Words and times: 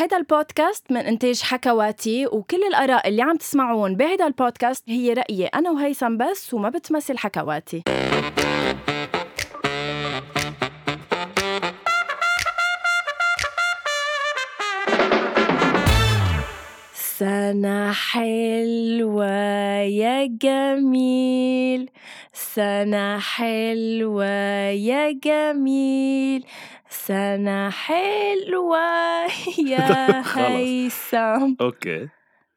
هيدا 0.00 0.16
البودكاست 0.16 0.92
من 0.92 1.00
إنتاج 1.00 1.42
حكواتي 1.42 2.26
وكل 2.26 2.62
الآراء 2.68 3.08
اللي 3.08 3.22
عم 3.22 3.36
تسمعون 3.36 3.96
بهيدا 3.96 4.26
البودكاست 4.26 4.84
هي 4.88 5.12
رأيي 5.12 5.46
أنا 5.46 5.70
وهيثم 5.70 6.16
بس 6.16 6.54
وما 6.54 6.68
بتمثل 6.68 7.18
حكواتي. 7.18 7.82
سنة 16.94 17.92
حلوة 17.92 19.26
يا 19.80 20.26
جميل 20.26 21.90
سنة 22.32 23.18
حلوة 23.18 24.24
يا 24.70 25.12
جميل. 25.24 26.44
سنة 26.90 27.70
حلوة. 27.70 28.78
يا 29.72 30.22
هيثم. 30.36 31.54
okay. 31.60 32.08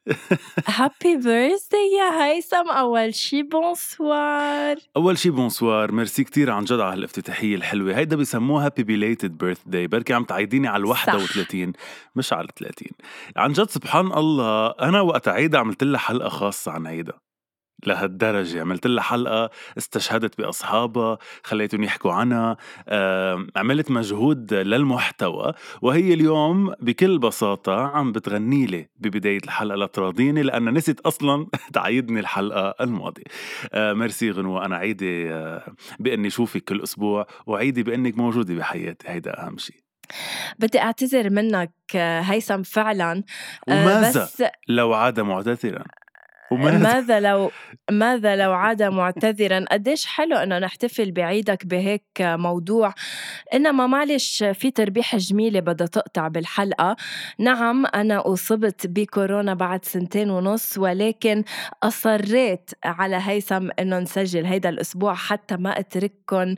happy 0.68 1.16
birthday 1.18 1.78
يا 2.00 2.24
هيثم. 2.26 2.70
أول 2.70 3.16
شي 3.16 3.44
bonsoir 3.44 4.76
أول 4.98 5.18
شي 5.18 5.30
bonsoir 5.30 5.92
merci 5.92 6.24
كتير 6.24 6.52
عن 6.52 6.64
جد 6.64 6.80
على 6.80 6.94
الافتتاحيه 6.94 7.56
الحلوة. 7.56 7.98
هيدا 7.98 8.16
بسموها 8.16 8.66
happy 8.66 8.84
belated 8.84 9.38
birthday 9.38 9.88
بركي 9.88 10.14
عم 10.14 10.24
تعيديني 10.24 10.68
على 10.68 10.82
ال 10.84 10.86
31 10.86 11.74
مش 12.16 12.34
على 12.34 12.44
ال 12.44 12.54
30 12.54 12.88
عن 13.38 13.52
جد 13.54 13.70
سبحان 13.70 14.06
الله 14.06 14.68
أنا 14.82 15.02
وقت 15.02 15.28
عيدها 15.28 15.60
عملت 15.60 15.84
لها 15.84 16.00
حلقة 16.00 16.30
خاصة 16.30 16.72
عن 16.72 16.88
عيدها 16.88 17.20
لهالدرجة 17.88 18.62
عملت 18.62 18.88
لها 18.88 19.04
حلقة 19.04 19.50
استشهدت 19.78 20.38
بأصحابها 20.38 21.18
خليتهم 21.44 21.84
يحكوا 21.84 22.14
عنها. 22.14 22.58
عملت 23.56 23.92
مجهود 23.92 24.54
للمحتوى. 24.54 25.54
وهي 25.82 26.14
اليوم 26.14 26.74
بكل 26.80 27.20
بساطة 27.20 27.88
عم 27.88 28.12
بتغني 28.12 28.66
لي 28.66 28.88
ببداية 29.00 29.40
الحلقة 29.44 29.76
لتراضيني 29.76 30.44
لأن 30.44 30.74
نسيت 30.74 31.00
أصلا 31.00 31.48
تعيدني 31.74 32.20
الحلقة 32.20 32.76
الماضية. 32.82 33.24
آه، 33.74 33.94
ميرسي 33.94 34.32
غنوة 34.32 34.66
أنا 34.66 34.76
عيدي 34.76 35.34
آه، 35.34 35.74
بأني 36.00 36.30
شوفك 36.30 36.64
كل 36.64 36.84
أسبوع 36.84 37.28
وعيدي 37.46 37.84
بأنك 37.84 38.18
موجودة 38.18 38.56
بحياتي. 38.56 39.08
هيدا 39.10 39.44
أهم 39.44 39.58
شيء 39.58 39.84
بدي 40.60 40.80
أعتذر 40.80 41.30
منك 41.30 41.72
آه، 41.96 42.22
هيثم 42.22 42.64
فعلا. 42.64 43.24
وماذا؟ 43.68 44.24
بس 44.24 44.44
لو 44.68 44.94
عاد 44.94 45.20
معتذرا. 45.20 45.84
ماذا 46.56 47.20
لو 47.20 47.52
ماذا 47.92 48.36
لو 48.36 48.54
عاد 48.54 48.84
معتذرا؟ 48.84 49.66
قديش 49.72 50.06
حلو 50.06 50.38
إنه 50.38 50.60
نحتفل 50.60 51.12
بعيدك 51.12 51.66
بهيك 51.66 52.04
موضوع. 52.22 52.94
إنما 53.54 53.88
معلش 53.88 54.44
في 54.44 54.72
تربيحه 54.72 55.18
جميلة 55.18 55.60
بدها 55.60 55.88
تقطع 55.88 56.28
بالحلقة. 56.28 56.96
نعم 57.40 57.86
أنا 57.86 58.34
أصبت 58.34 58.88
بكورونا 58.88 59.54
بعد 59.54 59.86
سنتين 59.86 60.30
ونص 60.30 60.78
ولكن 60.78 61.44
أصريت 61.84 62.72
على 62.84 63.20
هيثم 63.22 63.70
إنه 63.80 64.00
نسجل 64.00 64.46
هيدا 64.46 64.70
الأسبوع 64.70 65.14
حتى 65.14 65.56
ما 65.58 65.80
اترككم 65.80 66.56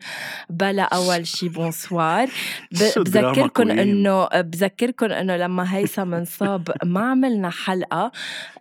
بلا 0.50 0.84
أول 0.84 1.28
شي 1.28 1.50
بونسوار 1.50 2.30
بذكركم. 2.98 3.72
انه 3.72 4.28
بذكركم 4.28 5.06
إنه 5.06 5.38
لما 5.38 5.76
هيثم 5.76 6.14
انصاب 6.14 6.72
ما 6.84 7.10
عملنا 7.12 7.50
حلقة. 7.50 8.12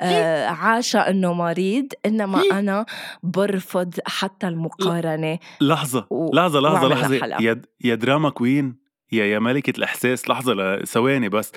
آه 0.01 0.47
عاش 0.47 0.97
إنه 0.97 1.24
مريض 1.33 1.87
إنما 2.07 2.43
أنا 2.53 2.87
برفض 3.23 3.95
حتى 4.07 4.49
المقارنة. 4.49 5.39
لحظة 5.61 6.07
و- 6.11 6.35
لحظة 6.37 6.61
لحظة 6.61 6.75
وعملنا 6.83 6.95
لحظة. 6.95 7.21
حلقة. 7.21 7.43
يا 7.43 7.63
يا 7.85 7.95
drama 7.95 8.31
queen 8.31 8.85
يا 9.13 9.25
يا 9.25 9.39
ملكة 9.39 9.79
الإحساس. 9.79 10.29
لحظة 10.29 10.79
ثواني 10.85 11.29
بس. 11.29 11.53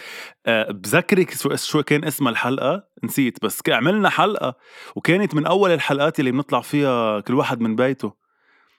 أه 0.45 0.71
بذكرك 0.71 1.55
شو 1.55 1.83
كان 1.83 2.03
اسم 2.05 2.27
الحلقة؟ 2.27 2.83
نسيت 3.03 3.43
بس. 3.43 3.61
عملنا 3.69 4.09
حلقة 4.09 4.55
وكانت 4.95 5.35
من 5.35 5.45
أول 5.45 5.71
الحلقات 5.71 6.19
اللي 6.19 6.31
بنطلع 6.31 6.61
فيها 6.61 7.19
كل 7.19 7.33
واحد 7.33 7.61
من 7.61 7.75
بيته. 7.75 8.13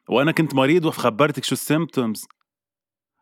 وأنا 0.08 0.32
كنت 0.32 0.54
مريض 0.54 0.84
وخبرتك 0.84 1.44
شو 1.44 1.52
ال 1.52 1.60
symptoms 1.60 2.26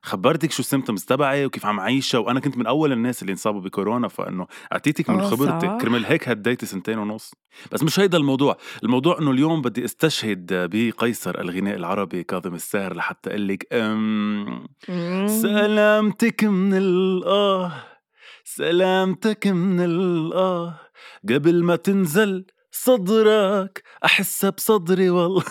خبرتك 0.06 0.52
شو 0.52 0.60
ال 0.60 0.65
symptoms 0.65 1.04
تبعي 1.04 1.46
وكيف 1.46 1.66
عم 1.66 1.80
عيشها 1.80 2.18
وأنا 2.18 2.40
كنت 2.40 2.58
من 2.58 2.66
أول 2.66 2.92
الناس 2.92 3.22
اللي 3.22 3.30
انصابوا 3.32 3.60
بكورونا 3.60 4.08
فإنه 4.08 4.46
أعطيتك 4.72 5.10
من 5.10 5.22
خبرتي. 5.22 5.78
كرمال 5.80 6.06
هيك 6.06 6.28
هديتي 6.28 6.66
سنتين 6.66 6.98
ونص. 6.98 7.34
بس 7.72 7.82
مش 7.82 8.00
هيدا 8.00 8.18
الموضوع. 8.18 8.56
الموضوع 8.84 9.18
إنه 9.18 9.30
اليوم 9.30 9.62
بدي 9.62 9.84
أستشهد 9.84 10.46
بقيصر 10.52 11.40
الغناء 11.40 11.76
العربي 11.76 12.22
كاظم 12.24 12.54
الساهر 12.54 12.96
لحتى 12.96 13.30
أقول 13.30 13.48
لك 13.48 13.66
أم. 13.72 14.66
سلامتك 15.26 16.44
من 16.44 16.74
الآه 16.74 17.72
سلامتك 18.44 19.46
من 19.46 19.80
الآه 19.80 20.80
قبل 21.28 21.64
ما 21.64 21.76
تنزل 21.76 22.46
صدرك 22.84 23.82
أحسها 24.04 24.50
بصدري 24.50 25.10
والله. 25.16 25.42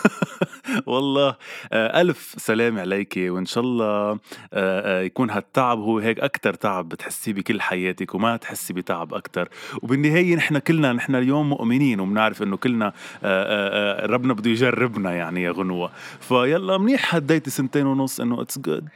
والله 0.86 1.36
ألف 1.72 2.34
سلام 2.38 2.78
عليك 2.78 3.14
وإن 3.16 3.46
شاء 3.46 3.64
الله 3.64 3.86
آه، 3.86 4.18
آه، 4.52 5.02
يكون 5.02 5.30
هالتعب 5.30 5.78
هو 5.78 5.98
هيك 5.98 6.20
أكتر 6.20 6.54
تعب 6.54 6.88
بتحسيه 6.88 7.32
بكل 7.32 7.60
حياتك 7.60 8.14
وما 8.14 8.36
تحسي 8.36 8.72
بتعب 8.72 9.14
أكتر. 9.14 9.48
وبالنهاية 9.82 10.36
نحن 10.36 10.58
كلنا 10.58 10.92
نحن 10.92 11.14
اليوم 11.14 11.48
مؤمنين 11.48 12.00
وبنعرف 12.00 12.42
إنه 12.42 12.56
كلنا 12.56 12.92
آه، 13.24 14.06
ربنا 14.06 14.32
بده 14.32 14.50
يجربنا 14.50 15.12
يعني 15.12 15.42
يا 15.42 15.50
غنوة. 15.50 15.90
فيلا 16.20 16.78
منيح 16.78 17.14
هديتي 17.14 17.50
سنتين 17.50 17.86
ونص 17.86 18.20
إنه 18.20 18.42
it's 18.42 18.58
good 18.58 18.88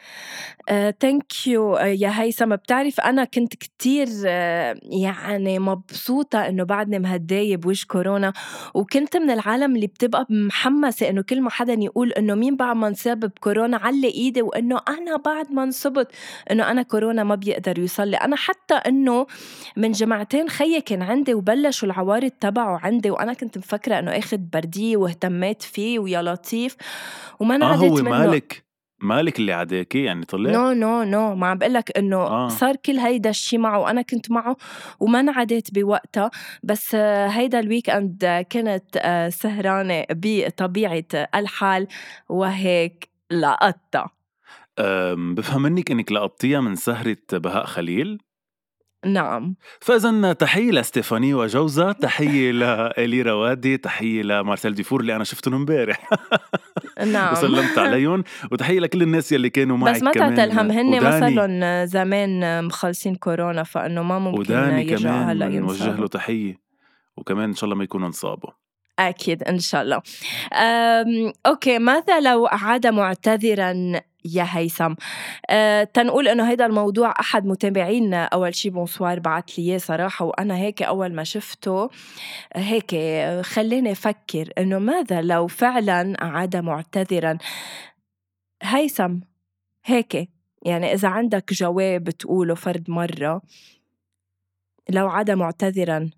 thank 1.00 1.46
you 1.46 1.76
يا 1.76 2.20
هيثم. 2.22 2.56
بتعرف 2.56 3.00
أنا 3.00 3.24
كنت 3.24 3.54
كتير 3.56 4.08
يعني 4.24 5.58
مبسوطة 5.58 6.38
إنه 6.48 6.64
بعدني 6.64 6.98
مهدايه 6.98 7.56
بوجه 7.56 7.86
كورونا 7.86 8.19
وكنت 8.74 9.16
من 9.16 9.30
العالم 9.30 9.76
اللي 9.76 9.86
بتبقى 9.86 10.26
محمسة 10.30 11.08
إنه 11.08 11.22
كل 11.22 11.40
ما 11.40 11.50
حدا 11.50 11.72
يقول 11.72 12.12
إنه 12.12 12.34
مين 12.34 12.56
بعد 12.56 12.76
ما 12.76 12.88
انصاب 12.88 13.20
بكورونا 13.20 13.76
علي 13.76 14.08
إيدي 14.08 14.42
وإنه 14.42 14.80
أنا 14.88 15.16
بعد 15.16 15.52
ما 15.52 15.62
انصبت 15.64 16.08
إنه 16.50 16.70
أنا 16.70 16.82
كورونا 16.82 17.24
ما 17.24 17.34
بيقدر 17.34 17.78
يوصل 17.78 18.08
لي. 18.08 18.16
أنا 18.16 18.36
حتى 18.36 18.74
إنه 18.74 19.26
من 19.76 19.92
جمعتين 19.92 20.48
خيي 20.48 20.80
كان 20.80 21.02
عندي 21.02 21.34
وبلشوا 21.34 21.88
العوارض 21.88 22.30
تبعه 22.30 22.78
عندي 22.82 23.10
وأنا 23.10 23.32
كنت 23.32 23.58
مفكرة 23.58 23.98
إنه 23.98 24.10
آخد 24.18 24.50
برديه 24.50 24.96
واهتميت 24.96 25.62
فيه 25.62 25.98
ويا 25.98 26.22
لطيف 26.22 26.76
وما 27.40 27.54
آه 27.54 27.58
انعديت 27.58 27.82
هو 27.82 27.94
منه. 27.94 28.10
مالك؟ 28.10 28.69
مالك 29.02 29.38
اللي 29.38 29.52
عداكي 29.52 30.02
يعني 30.04 30.24
طلع 30.24 30.50
no 30.50 30.72
no 30.72 31.02
no. 31.02 31.34
ما 31.34 31.46
عم 31.46 31.58
بقول 31.58 31.74
لك 31.74 31.98
إنه 31.98 32.16
آه. 32.16 32.48
صار 32.48 32.76
كل 32.76 32.98
هيدا 32.98 33.30
الشيء 33.30 33.58
معه 33.58 33.78
وأنا 33.78 34.02
كنت 34.02 34.30
معه 34.30 34.56
وما 35.00 35.20
انعديت 35.20 35.74
بوقتها. 35.74 36.30
بس 36.62 36.94
آه، 36.94 37.26
هيدا 37.26 37.60
ال 37.60 37.90
weekend 37.90 38.24
آه، 38.24 38.42
كنت 38.42 38.96
آه، 38.96 39.28
سهرانة 39.28 40.04
بطبيعة 40.10 41.04
الحال 41.34 41.86
وهيك 42.28 43.08
لقطتها. 43.30 44.10
بفهم 45.34 45.62
منك 45.62 45.90
إنك 45.90 46.12
لقطتيها 46.12 46.60
من 46.60 46.74
سهرة 46.74 47.16
بهاء 47.32 47.64
خليل؟ 47.66 48.18
نعم. 49.06 49.54
فاذا 49.80 50.32
تحية 50.32 50.70
لستيفاني 50.70 51.34
وجوزها 51.34 51.92
تحية 51.92 52.52
لإلي 52.52 53.22
روادي 53.22 53.76
تحية 53.76 54.22
لمارسيل 54.22 54.74
ديفور 54.74 55.00
اللي 55.00 55.16
أنا 55.16 55.24
شفتهم 55.24 55.54
امبارح. 55.54 56.10
نعم. 57.06 57.32
وسلمت 57.32 57.78
عليهم. 57.78 58.24
وتحية 58.52 58.80
لكل 58.80 59.02
الناس 59.02 59.32
يلي 59.32 59.50
كانوا 59.50 59.76
معك 59.76 59.94
بس 59.94 60.02
ما 60.02 60.12
تعتلهم 60.12 60.70
هن 60.70 61.02
ما 61.02 61.20
صار 61.20 61.28
لهم 61.28 61.86
زمان 61.86 62.64
مخلصين 62.64 63.14
كورونا 63.14 63.62
فإنه 63.62 64.02
ما 64.02 64.18
ممكن 64.18 64.40
وداني 64.40 64.82
يرجعوا 64.82 65.14
كمان 65.14 65.28
هلا 65.28 65.48
بنوجه 65.48 65.96
له 65.96 66.06
تحية. 66.06 66.60
وكمان 67.16 67.48
إن 67.48 67.54
شاء 67.54 67.64
الله 67.64 67.76
ما 67.76 67.84
يكونوا 67.84 68.06
انصابوا. 68.06 68.50
أكيد 68.98 69.42
إن 69.42 69.58
شاء 69.58 69.82
الله. 69.82 70.02
okay 71.46 71.78
ماذا 71.78 72.20
لو 72.20 72.46
عاد 72.46 72.86
معتذرا 72.86 74.00
يا 74.24 74.46
هيثم. 74.48 74.94
أه 75.50 75.84
تنقول 75.84 76.28
إنه 76.28 76.50
هيدا 76.50 76.66
الموضوع 76.66 77.14
أحد 77.20 77.46
متابعينا 77.46 78.24
أول 78.24 78.54
شي 78.54 78.70
bonsoir 78.70 79.18
بعت 79.20 79.58
لي 79.58 79.64
إياه 79.64 79.78
صراحة 79.78 80.24
وأنا 80.24 80.56
هيك 80.56 80.82
أول 80.82 81.14
ما 81.14 81.24
شفته 81.24 81.90
هيك 82.56 82.96
خليني 83.42 83.92
أفكر 83.92 84.52
إنه 84.58 84.78
ماذا 84.78 85.22
لو 85.22 85.46
فعلا 85.46 86.14
عاد 86.20 86.56
معتذرا؟ 86.56 87.38
هيثم 88.62 89.16
هيك 89.84 90.28
يعني 90.62 90.92
إذا 90.94 91.08
عندك 91.08 91.52
جواب 91.52 92.10
تقوله 92.10 92.54
فرد 92.54 92.90
مرة 92.90 93.42
لو 94.90 95.08
عاد 95.08 95.30
معتذرا 95.30 96.10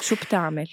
شو 0.00 0.14
بتعمل؟ 0.14 0.68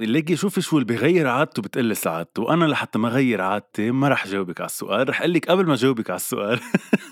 ليكي 0.00 0.36
شوفي 0.36 0.60
شو 0.60 0.76
اللي 0.76 0.86
بيغير 0.86 1.28
عادته 1.28 1.62
بتقلي 1.62 1.94
سعادته 1.94 2.42
وأنا 2.42 2.64
لحتى 2.64 2.98
ما 2.98 3.08
غير 3.08 3.40
عادتي 3.40 3.90
ما 3.90 4.08
رح 4.08 4.26
جاوبك 4.26 4.60
على 4.60 4.66
السؤال. 4.66 5.08
رح 5.08 5.20
أقول 5.20 5.40
قبل 5.48 5.66
ما 5.66 5.74
جاوبك 5.74 6.10
على 6.10 6.16
السؤال. 6.16 6.60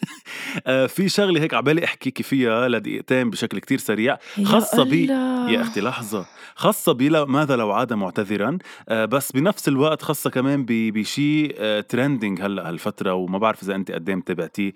في 0.89 1.09
شغلة 1.09 1.41
هيك 1.41 1.55
عبالي 1.55 1.85
احكيكي 1.85 2.23
فيها 2.23 2.69
لدقيقتين 2.69 3.31
بشكل 3.31 3.59
كتير 3.59 3.79
سريع. 3.79 4.19
خاصة 4.45 4.85
ب 4.85 4.93
يا 4.93 5.63
أختي 5.63 5.81
لحظة. 5.81 6.27
خاصة 6.55 6.93
ب 6.93 7.03
ماذا 7.29 7.57
لو 7.57 7.73
عاد 7.73 7.93
معتذرا؟ 7.93 8.59
آه، 8.89 9.05
بس 9.05 9.33
بنفس 9.33 9.69
الوقت 9.69 10.03
خاصة 10.03 10.31
كمان 10.31 10.65
بشيء 10.69 11.57
ترندنج 11.81 12.43
هلأ 12.43 12.69
هالفترة 12.69 13.15
وما 13.15 13.39
بعرف 13.39 13.63
إذا 13.63 13.75
انت 13.75 13.91
قد 13.93 14.09
إيه 14.09 14.17
متابعتيه 14.17 14.73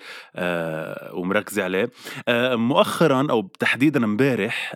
ومركزة 1.13 1.65
عليه. 1.65 1.91
مؤخرا 2.57 3.27
أو 3.31 3.51
تحديدا 3.61 4.05
امبارح 4.05 4.75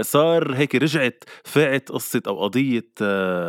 صار 0.00 0.54
هيك 0.54 0.74
رجعت 0.74 1.24
فاعت 1.44 1.88
قصة 1.88 2.22
أو 2.26 2.44
قضية 2.44 2.86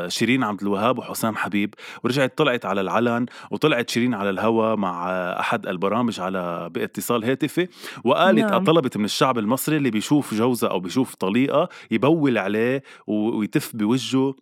شيرين 0.08 0.44
عبد 0.44 0.62
الوهاب 0.62 1.00
وحسام 1.00 1.36
حبيب 1.36 1.74
ورجعت 2.04 2.38
طلعت 2.38 2.66
على 2.66 2.82
العلن 2.82 3.26
وطلعت 3.52 3.90
شيرين 3.90 4.14
على 4.14 4.30
الهوا 4.30 4.76
مع 4.76 5.10
أحد 5.40 5.68
البرامج 5.68 6.20
على 6.22 6.70
باتصال 6.70 7.26
هاتفي 7.26 7.68
وقالت 8.04 8.52
نعم. 8.52 8.64
طلبت 8.64 8.98
من 8.98 9.06
الشعب 9.06 9.38
المصري 9.38 9.78
اللي 9.78 9.92
بيشوف 9.92 10.34
جوزها 10.34 10.70
أو 10.70 10.80
بيشوف 10.80 11.16
طليقة 11.16 11.70
يبول 11.92 12.38
عليه 12.38 12.84
ويتف 13.08 13.76
بوجهه 13.76 14.36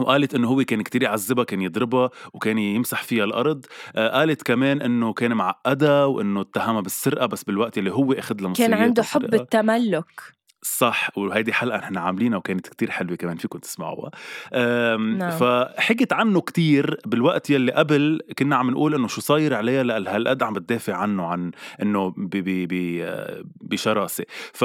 وقالت 0.00 0.34
إنه 0.34 0.48
هو 0.48 0.64
كان 0.64 0.82
كتير 0.82 1.02
يعذبها 1.02 1.44
كان 1.44 1.62
يضربها 1.62 2.10
وكان 2.32 2.58
يمسح 2.58 3.02
فيها 3.02 3.24
الأرض. 3.24 3.66
آه 3.96 4.08
قالت 4.08 4.42
كمان 4.42 4.82
إنه 4.82 5.12
كان 5.12 5.32
معقدها 5.32 6.04
وإنه 6.04 6.40
اتهمها 6.40 6.80
بالسرقة 6.80 7.26
بس 7.26 7.44
بالوقت 7.44 7.78
اللي 7.78 7.92
هو 7.92 8.12
أخذ 8.12 8.40
لها 8.40 8.52
كان 8.52 8.74
عنده 8.74 9.02
حب 9.02 9.34
التملك. 9.34 10.06
صح 10.62 11.18
وهيدي 11.18 11.52
حلقة 11.52 11.78
نحن 11.78 11.96
عاملينها 11.96 12.38
وكانت 12.38 12.68
كتير 12.68 12.90
حلوة 12.90 13.16
كمان 13.16 13.36
فيكم 13.36 13.58
تسمعوها. 13.58 14.10
نعم. 14.96 15.30
فحكت 15.30 16.12
عنه 16.12 16.40
كتير 16.40 17.00
بالوقت 17.06 17.50
يلي 17.50 17.72
قبل 17.72 18.20
كنا 18.38 18.56
عم 18.56 18.70
نقول 18.70 18.94
إنه 18.94 19.08
شو 19.08 19.20
صاير 19.20 19.54
عليها 19.54 19.82
هالقد 19.82 20.42
عم 20.42 20.52
بتدافع 20.52 20.94
عنه 20.94 21.26
عن 21.26 21.50
إنه 21.82 22.14
بشراسة. 23.60 24.24
ف 24.52 24.64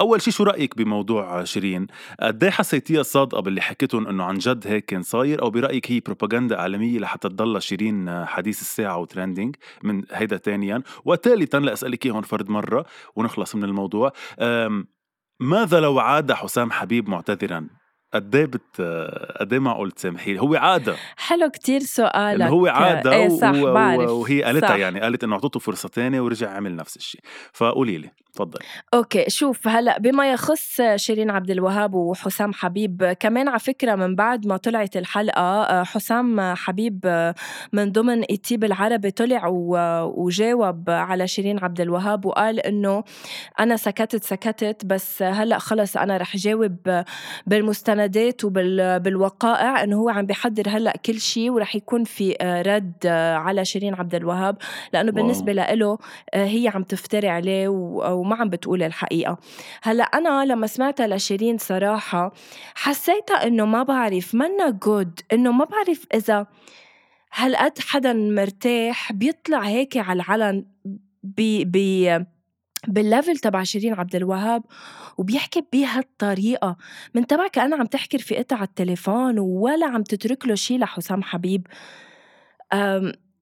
أول 0.00 0.22
شيء 0.22 0.32
شو 0.32 0.44
رأيك 0.44 0.76
بموضوع 0.76 1.44
شيرين؟ 1.44 1.86
قد 2.20 2.44
إيه 2.44 2.50
حسيتيها 2.50 3.02
صادقة 3.02 3.40
باللي 3.40 3.60
حكيتهم 3.60 4.06
إنه 4.06 4.24
عن 4.24 4.38
جد 4.38 4.66
هيك 4.66 4.84
كان 4.84 5.02
صاير؟ 5.02 5.42
أو 5.42 5.50
برأيك 5.50 5.92
هي 5.92 6.00
بروباغندا 6.00 6.58
اعلاميه 6.58 6.98
لحتى 6.98 7.28
تضل 7.28 7.62
شيرين 7.62 8.24
حديث 8.24 8.60
الساعة 8.60 8.98
و 8.98 9.04
trending 9.04 9.56
من 9.82 10.02
هيدا 10.12 10.36
ثانيا 10.36 10.82
وثالثا 11.04 11.58
لأسألك 11.58 12.06
إياهم 12.06 12.22
فرد 12.22 12.50
مرة 12.50 12.86
ونخلص 13.16 13.54
من 13.54 13.64
الموضوع. 13.64 14.12
ماذا 15.40 15.80
لو 15.80 15.98
عاد 15.98 16.32
حسام 16.32 16.70
حبيب 16.70 17.08
معتذرا؟ 17.08 17.68
قد 18.14 18.36
إيه 18.36 18.46
بت 18.46 18.80
قد 19.40 19.52
إيه 19.52 19.60
معقول 19.60 19.90
تسامحيه 19.90 20.38
هو 20.38 20.54
عاده 20.54 20.96
حلو 21.16 21.50
كتير 21.50 21.80
سؤالك. 21.80 22.46
هو 22.46 22.66
عاده 22.66 23.12
إيه 23.12 23.28
صح 23.28 23.52
و... 23.54 23.72
بعرف. 23.72 24.10
وهي 24.10 24.42
قالتها 24.42 24.76
يعني 24.76 25.00
قالت 25.00 25.24
إنه 25.24 25.34
أعطته 25.34 25.60
فرصة 25.60 25.88
ثانية 25.88 26.20
ورجع 26.20 26.50
عمل 26.50 26.76
نفس 26.76 26.96
الشيء. 26.96 27.20
فقولي 27.52 27.98
لي. 27.98 28.10
تفضل. 28.36 28.58
أوكي 28.94 29.24
شوف 29.28 29.68
هلأ 29.68 29.98
بما 29.98 30.32
يخص 30.32 30.80
شيرين 30.96 31.30
عبد 31.30 31.50
الوهاب 31.50 31.94
وحسام 31.94 32.52
حبيب 32.52 33.16
كمان 33.20 33.48
على 33.48 33.58
فكرة 33.58 33.94
من 33.94 34.14
بعد 34.14 34.46
ما 34.46 34.56
طلعت 34.56 34.96
الحلقة 34.96 35.84
حسام 35.84 36.54
حبيب 36.54 37.32
من 37.72 37.92
ضمن 37.92 38.22
التيب 38.30 38.64
العربي 38.64 39.10
طلع 39.10 39.46
وجاوب 40.16 40.90
على 40.90 41.26
شيرين 41.26 41.58
عبد 41.58 41.80
الوهاب 41.80 42.24
وقال 42.24 42.60
إنه 42.60 43.04
أنا 43.60 43.76
سكتت 43.76 44.24
سكتت 44.24 44.84
بس 44.84 45.22
هلأ 45.22 45.58
خلص 45.58 45.96
أنا 45.96 46.16
رح 46.16 46.36
جاوب 46.36 47.02
بالمستندات 47.46 48.44
وبالوقائع 48.44 49.82
انه 49.82 49.96
هو 49.96 50.08
عم 50.08 50.26
بيحضر 50.26 50.68
هلأ 50.68 50.96
كل 51.06 51.20
شيء 51.20 51.50
ورح 51.50 51.76
يكون 51.76 52.04
في 52.04 52.36
رد 52.66 53.06
على 53.36 53.64
شيرين 53.64 53.94
عبد 53.94 54.14
الوهاب 54.14 54.56
لأنه 54.92 55.12
بالنسبة 55.12 55.52
له 55.52 55.98
هي 56.34 56.68
عم 56.74 56.82
تفتري 56.82 57.28
عليه 57.28 57.68
و 57.68 58.25
وما 58.26 58.36
عم 58.36 58.48
بتقول 58.48 58.82
الحقيقة. 58.82 59.38
هلأ 59.82 60.04
أنا 60.04 60.44
لما 60.44 60.66
سمعتها 60.66 61.06
لشيرين 61.06 61.58
صراحة 61.58 62.32
حسيتها 62.74 63.46
إنه 63.46 63.64
ما 63.64 63.82
بعرف 63.82 64.34
منا 64.34 64.70
good 64.70 65.20
إنه 65.32 65.52
ما 65.52 65.64
بعرف 65.64 66.06
إذا 66.14 66.46
هالقد 67.34 67.78
حدا 67.78 68.12
مرتاح 68.12 69.12
بيطلع 69.12 69.60
هيك 69.60 69.96
على 69.96 70.22
العلن 70.22 70.64
بي 71.22 71.64
بي 71.64 72.24
بال 72.88 73.02
level 73.02 73.36
تبع 73.36 73.62
شيرين 73.62 73.94
عبد 73.94 74.16
الوهاب 74.16 74.62
وبيحكي 75.18 75.64
بهالطريقة. 75.72 76.76
من 77.14 77.26
تبع 77.26 77.48
كأنها 77.48 77.78
عم 77.78 77.86
تحكي 77.86 78.16
رفيقتها 78.16 78.56
على 78.56 78.66
التليفون 78.66 79.38
ولا 79.38 79.86
عم 79.86 80.02
تترك 80.02 80.46
له 80.46 80.54
شي 80.54 80.78
لحسام 80.78 81.22
حبيب. 81.22 81.66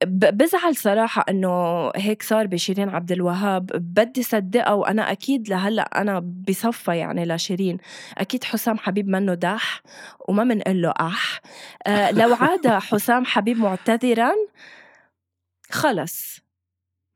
بزعل 0.07 0.77
صراحة 0.77 1.25
إنه 1.29 1.91
هيك 1.97 2.23
صار 2.23 2.47
بشيرين 2.47 2.89
عبد 2.89 3.13
الوهاب. 3.13 3.67
بدي 3.67 4.23
صدقها 4.23 4.73
وأنا 4.73 5.13
أكيد 5.13 5.49
لهلأ 5.49 5.83
أنا 6.01 6.19
بصفى 6.49 6.97
يعني 6.97 7.25
لشيرين. 7.25 7.79
أكيد 8.19 8.45
حسام 8.45 8.79
حبيب 8.79 9.09
منه 9.09 9.35
دح 9.35 9.83
وما 10.29 10.45
منقول 10.45 10.83
له 10.83 10.95
أح. 11.01 11.41
أه 11.87 12.11
لو 12.11 12.35
عاد 12.35 12.67
حسام 12.91 13.25
حبيب 13.25 13.59
معتذرا 13.59 14.31
خلص. 15.71 16.44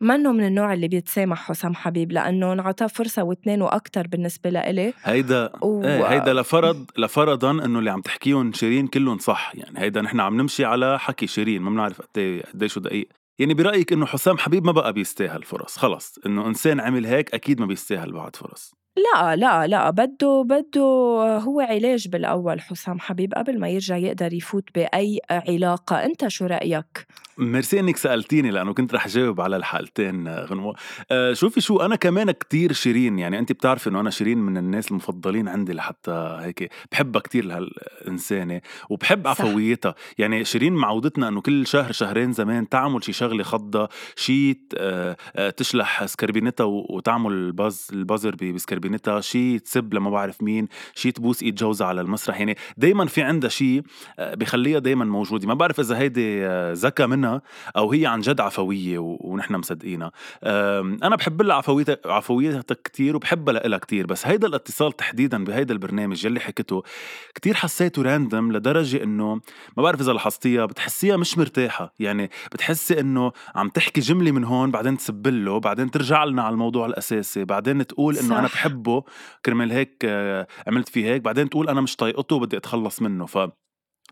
منه 0.01 0.33
من 0.33 0.47
النوع 0.47 0.73
اللي 0.73 0.89
بيتسامح 0.89 1.43
حسام 1.49 1.75
حبيب؟ 1.75 2.13
لأنه 2.13 2.53
انعطاه 2.53 2.87
فرصة 2.87 3.23
واثنين 3.23 3.63
وأكثر 3.63 4.07
بالنسبة 4.07 4.51
لإلي. 4.51 4.93
هيدا 5.03 5.51
و... 5.63 5.85
إيه 5.85 6.05
هيدا 6.05 6.33
لفرض 6.35 6.91
لفرضا 6.99 7.51
إنه 7.51 7.79
اللي 7.79 7.91
عم 7.91 8.01
تحكيهم 8.01 8.53
شيرين 8.53 8.87
كلهم 8.87 9.19
صح. 9.19 9.53
يعني 9.55 9.81
هيدا 9.81 10.03
نحن 10.03 10.21
عم 10.21 10.41
نمشي 10.41 10.65
على 10.65 10.99
حكي 10.99 11.27
شيرين 11.27 11.63
ما 11.63 11.71
بنعرف 11.71 12.01
قد 12.01 12.19
إيه 12.19 12.43
قديش 12.43 12.79
دقيق. 12.79 13.09
يعني 13.39 13.55
برأيك 13.55 13.93
إنه 13.93 14.07
حسام 14.07 14.39
حبيب 14.39 14.65
ما 14.65 14.73
بقى 14.73 14.93
بيستاهل 14.93 15.43
فرص 15.43 15.77
خلص. 15.77 16.19
إنه 16.27 16.47
إنسان 16.47 16.81
عمل 16.81 17.07
هيك 17.07 17.35
أكيد 17.35 17.61
ما 17.61 17.67
بيستاهل 17.67 18.13
بعد 18.13 18.37
فرص. 18.37 18.78
لا 18.99 19.37
لا 19.37 19.67
لا 19.67 19.91
بده 19.91 20.43
بده 20.43 20.81
هو 21.39 21.61
علاج 21.61 22.09
بالأول 22.09 22.61
حسام 22.61 22.99
حبيب 23.01 23.35
قبل 23.35 23.59
ما 23.61 23.69
يرجع 23.69 23.97
يقدر 23.97 24.33
يفوت 24.33 24.65
بأي 24.75 25.21
علاقة. 25.31 26.05
أنت 26.05 26.29
شو 26.29 26.47
رأيك؟ 26.47 27.07
ميرسي 27.39 27.81
إنك 27.81 27.97
سألتيني 27.97 28.51
لأنه 28.51 28.75
كنت 28.75 28.95
رح 28.95 29.09
جاوب 29.09 29.41
على 29.41 29.57
الحالتين 29.57 30.29
غنوة. 30.29 30.75
آه 31.11 31.33
شوفي 31.33 31.61
شو 31.61 31.77
أنا 31.77 31.97
كمان 31.97 32.31
كتير 32.31 32.73
شيرين 32.73 33.19
يعني 33.19 33.39
أنت 33.39 33.53
بتعرفي 33.53 33.91
إنه 33.91 34.01
أنا 34.01 34.11
شيرين 34.11 34.39
من 34.39 34.57
الناس 34.57 34.91
المفضلين 34.91 35.49
عندي 35.49 35.73
لحتى 35.73 36.39
هيك 36.41 36.71
بحبها 36.93 37.21
كتير 37.23 37.45
لهالإنسانة 37.45 38.61
وبحب. 38.91 39.27
عفويتها. 39.27 39.95
يعني 40.19 40.45
شيرين 40.45 40.73
معودتنا 40.73 41.29
إنه 41.29 41.41
كل 41.41 41.67
شهر 41.67 41.93
شهرين 41.93 42.33
زمان 42.33 42.69
تعمل 42.69 43.05
شي 43.05 43.13
شغلة 43.13 43.43
خضة 43.43 43.89
شي 44.17 44.61
آه 44.79 45.17
آه 45.37 45.51
تشلح 45.51 46.07
سكربينتها 46.07 46.65
وتعمل 46.65 47.33
الباز 47.33 47.89
البازر 47.93 48.35
بسكربينتها 48.35 48.88
شي 49.21 49.59
تسب 49.59 49.95
لما 49.95 50.11
بعرف 50.11 50.43
مين 50.43 50.69
شي 50.95 51.13
تبوس 51.13 51.43
إيد 51.43 51.55
جوزها 51.55 51.87
على 51.87 52.01
المسرح. 52.01 52.39
يعني 52.39 52.57
دايما 52.77 53.07
في 53.07 53.23
عندها 53.23 53.51
شي 53.51 53.83
آه، 54.19 54.35
بخليها 54.35 54.79
دايما 54.79 55.05
موجودة. 55.05 55.49
ما 55.49 55.55
بعرف 55.55 55.81
إذا 55.81 55.99
هيدي 55.99 56.47
آه، 56.47 56.73
ذكى 56.73 57.07
منها 57.07 57.43
أو 57.77 57.93
هي 57.93 58.07
عن 58.07 58.21
جد 58.21 58.41
عفوية 58.41 58.99
ونحن 58.99 59.55
مصدقينها. 59.55 60.13
أنا 61.03 61.17
بحب 61.17 61.43
لها 61.43 61.57
عفويتها 61.57 61.97
عفويتها 62.07 62.77
كثير 62.85 63.17
وبحبها 63.17 63.69
لها 63.69 63.79
كثير 63.79 64.07
بس 64.07 64.27
هيدا 64.27 64.47
الاتصال 64.47 64.93
تحديدا 64.93 65.45
بهيدا 65.45 65.75
البرنامج 65.75 66.25
يلي 66.25 66.41
حكيته 66.41 66.83
كثير 67.35 67.55
حسيته 67.55 68.03
random 68.03 68.53
لدرجة 68.53 69.03
إنه 69.03 69.41
ما 69.77 69.83
بعرف 69.83 70.01
إذا 70.01 70.13
لاحظتيها 70.13 70.67
بتحسيها 70.67 71.17
مش 71.17 71.39
مرتاحة. 71.39 71.95
يعني 71.99 72.31
بتحسي 72.53 73.01
إنه 73.01 73.33
عم 73.55 73.69
تحكي 73.69 74.01
جملة 74.01 74.31
من 74.31 74.45
هون 74.45 74.71
بعدين 74.71 74.97
تسبله 74.97 75.61
بعدين 75.61 75.91
ترجع 75.91 76.25
لنا 76.25 76.43
على 76.43 76.53
الموضوع 76.53 76.87
الأساسي 76.87 77.45
بعدين 77.45 77.87
تقول 77.87 78.19
إنه 78.19 78.39
أنا 78.39 78.49
بحبه 78.79 79.05
كرمال 79.45 79.73
هيك 79.73 80.05
آه، 80.05 80.47
عملت 80.67 80.89
فيه 80.89 81.07
هيك 81.07 81.23
بعدين 81.23 81.51
تقول 81.51 81.69
أنا 81.69 81.81
مش 81.81 81.97
طايقته 81.97 82.37
وبدي 82.37 82.57
أتخلص 82.57 83.03
منه. 83.03 83.27
ف 83.27 83.39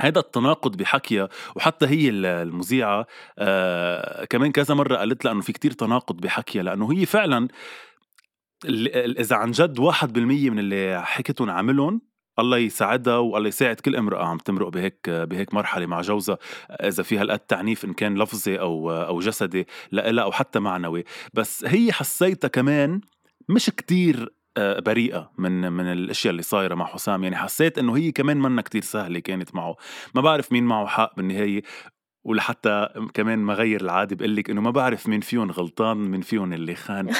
هذا 0.01 0.19
التناقض 0.19 0.77
بحكيها 0.77 1.29
وحتى 1.57 1.87
هي 1.87 2.11
المذيعة 2.11 3.07
آه 3.39 4.25
كمان 4.25 4.53
كذا 4.53 4.75
مرة 4.75 4.97
قالت 4.97 5.25
لها 5.25 5.33
إنه 5.33 5.41
في 5.41 5.53
كتير 5.53 5.73
تناقض 5.73 6.17
بحكيها 6.17 6.63
لأنه 6.63 6.93
هي 6.93 7.07
فعلا 7.07 7.49
إذا 9.21 9.37
عن 9.37 9.51
جد 9.51 9.79
واحد 9.79 10.13
بالمية 10.13 10.51
من 10.51 10.59
اللي 10.59 11.03
حكيتهم 11.05 11.51
عاملهم 11.51 12.01
الله 12.39 12.59
يساعدها 12.59 13.17
والله 13.17 13.49
يساعد 13.49 13.81
كل 13.81 13.97
امرأة 13.97 14.25
عم 14.25 14.39
تمرق 14.39 14.69
بهيك 14.69 15.11
بهيك 15.11 15.55
مرحلة 15.55 15.87
مع 15.87 16.01
جوزها 16.01 16.39
إذا 16.71 17.03
في 17.03 17.19
هالقد 17.19 17.39
تعنيف 17.39 17.85
إن 17.85 17.93
كان 17.93 18.19
لفظي 18.19 18.61
أو 18.61 18.93
أو 18.93 19.21
جسدي 19.21 19.67
لإلها 19.93 20.25
أو 20.25 20.33
حتى 20.33 20.61
معنوي. 20.61 21.05
بس 21.35 21.65
هي 21.65 21.93
حسيتها 21.93 22.49
كمان 22.49 23.01
مش 23.49 23.71
كتير 23.71 24.36
آه، 24.57 24.81
بريئة 24.81 25.31
من 25.39 25.73
من 25.73 25.93
الأشياء 25.93 26.31
اللي 26.31 26.43
صايرة 26.43 26.75
مع 26.75 26.87
حسام. 26.87 27.23
يعني 27.25 27.37
حسيت 27.37 27.79
إنه 27.79 27.97
هي 27.97 28.13
كمان 28.13 28.37
منا 28.37 28.63
كتير 28.63 28.83
سهلة 28.83 29.19
كانت 29.19 29.55
معه. 29.55 29.77
ما 30.15 30.21
بعرف 30.21 30.53
مين 30.53 30.65
معه 30.65 30.87
حق 30.87 31.17
بالنهاية 31.17 31.63
ولحتى 32.25 32.89
كمان 33.15 33.39
ما 33.39 33.55
غير 33.55 33.81
العادة 33.81 34.17
بقول 34.17 34.37
لك 34.37 34.51
إنه 34.51 34.61
ما 34.61 34.71
بعرف 34.71 35.09
مين 35.09 35.21
فيهم 35.21 35.51
غلطان 35.51 35.97
مين 35.97 36.21
فيهم 36.21 36.53
اللي 36.53 36.75
خان. 36.75 37.11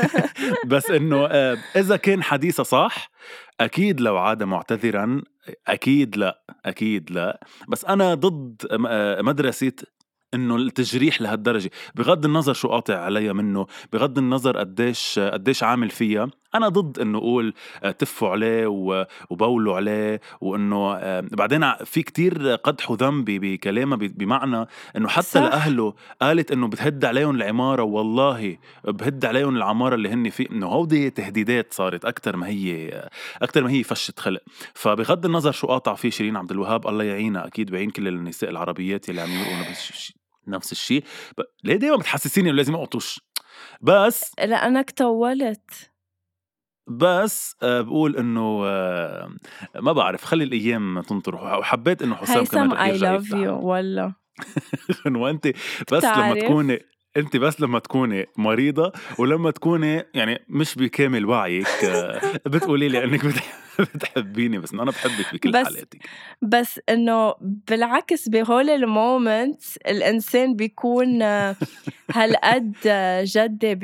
بس 0.70 0.90
إنه 0.90 1.26
آه، 1.26 1.58
إذا 1.76 1.96
كان 1.96 2.22
حديثها 2.22 2.62
صح 2.62 3.10
أكيد 3.60 4.00
لو 4.00 4.16
عاد 4.18 4.42
معتذرا 4.42 5.22
أكيد 5.68 6.16
لا 6.16 6.42
أكيد 6.64 7.10
لا. 7.10 7.40
بس 7.68 7.84
أنا 7.84 8.14
ضد 8.14 8.66
آه، 8.88 9.22
مدرسة 9.22 9.72
إنه 10.34 10.56
التجريح 10.56 11.22
لهالدرجة. 11.22 11.70
بغض 11.94 12.24
النظر 12.24 12.52
شو 12.52 12.68
قاطع 12.68 12.98
عليها 12.98 13.32
منه 13.32 13.66
بغض 13.92 14.18
النظر 14.18 14.58
قديش 14.58 15.18
قديش 15.18 15.62
عامل 15.62 15.90
فيها. 15.90 16.30
أنا 16.54 16.68
ضد 16.68 16.98
إنه 16.98 17.18
أقول 17.18 17.54
آه، 17.82 17.90
تفوا 17.90 18.28
عليه 18.28 18.66
وبولوا 19.30 19.76
عليه 19.76 20.20
وإنه 20.40 20.94
آه، 20.94 21.24
بعدين 21.32 21.72
في 21.84 22.02
كتير 22.02 22.54
قدح 22.54 22.90
وذنب 22.90 23.24
بكلامها 23.24 23.98
بمعنى 24.00 24.66
إنه 24.96 25.08
حتى 25.08 25.22
صح. 25.22 25.40
لأهله 25.40 25.94
قالت 26.22 26.52
إنه 26.52 26.68
بتهد 26.68 27.04
عليهم 27.04 27.36
العمارة 27.36 27.82
والله 27.82 28.56
بهد 28.84 29.24
عليهم 29.24 29.56
العمارة 29.56 29.94
اللي 29.94 30.08
هن 30.08 30.30
فيه 30.30 30.50
إنه 30.50 30.66
هودي 30.66 31.10
تهديدات 31.10 31.74
صارت 31.74 32.04
أكثر 32.04 32.36
ما 32.36 32.46
هي 32.46 32.90
أكثر 33.42 33.64
ما 33.64 33.70
هي 33.70 33.82
فشه 33.82 34.14
خلق. 34.18 34.40
فبغض 34.74 35.26
النظر 35.26 35.52
شو 35.52 35.66
قاطع 35.66 35.94
فيه 35.94 36.10
شيرين 36.10 36.36
عبد 36.36 36.50
الوهاب 36.50 36.88
الله 36.88 37.04
يعينها 37.04 37.46
أكيد 37.46 37.70
بعين 37.70 37.90
كل 37.90 38.08
النساء 38.08 38.50
العربيات 38.50 39.10
اللي 39.10 39.20
عم 39.20 39.30
يمرقوا 39.30 39.56
نفس 40.46 40.72
الشيء. 40.72 41.04
ليه 41.64 41.76
دايما 41.76 41.96
بتحسسيني 41.96 42.48
إنه 42.48 42.56
لازم 42.56 42.74
اقطش 42.74 43.20
بس 43.80 44.32
لأنك 44.38 44.90
طولت. 44.90 45.89
بس 46.90 47.56
آه، 47.62 47.80
بقول 47.80 48.16
إنه 48.16 48.62
آه، 48.64 49.30
ما 49.80 49.92
بعرف 49.92 50.24
خلي 50.24 50.44
الأيام 50.44 51.00
تنطر 51.00 51.34
وحبيت 51.34 52.02
إنه 52.02 52.14
حسام 52.14 52.44
كمان 52.44 52.72
I 52.72 52.98
love 52.98 53.30
you 53.30 53.68
ولا 53.68 54.12
وانت 55.06 55.46
بس 55.92 56.04
لما 56.04 56.34
تكوني 56.34 56.80
انت 57.16 57.36
بس 57.36 57.60
لما 57.60 57.78
تكوني 57.78 58.26
مريضة 58.36 58.92
ولما 59.18 59.50
تكوني 59.50 60.04
يعني 60.14 60.44
مش 60.48 60.74
بكامل 60.74 61.26
وعيك 61.26 61.84
آه، 61.84 62.20
بتقولي 62.46 62.88
لي 62.88 63.04
انك 63.04 63.20
بتحبيني 63.94 64.58
بس 64.58 64.72
إنه 64.72 64.82
أنا 64.82 64.90
بحبك 64.90 65.34
بكل 65.34 65.50
بس 65.50 65.64
حالاتك 65.64 65.98
بس 66.42 66.80
إنه 66.88 67.34
بالعكس 67.40 68.28
بهول 68.28 68.70
moment 68.70 69.62
الإنسان 69.88 70.56
بيكون 70.56 71.22
آه، 71.22 71.56
هالقد 72.12 72.74
جدي 73.24 73.74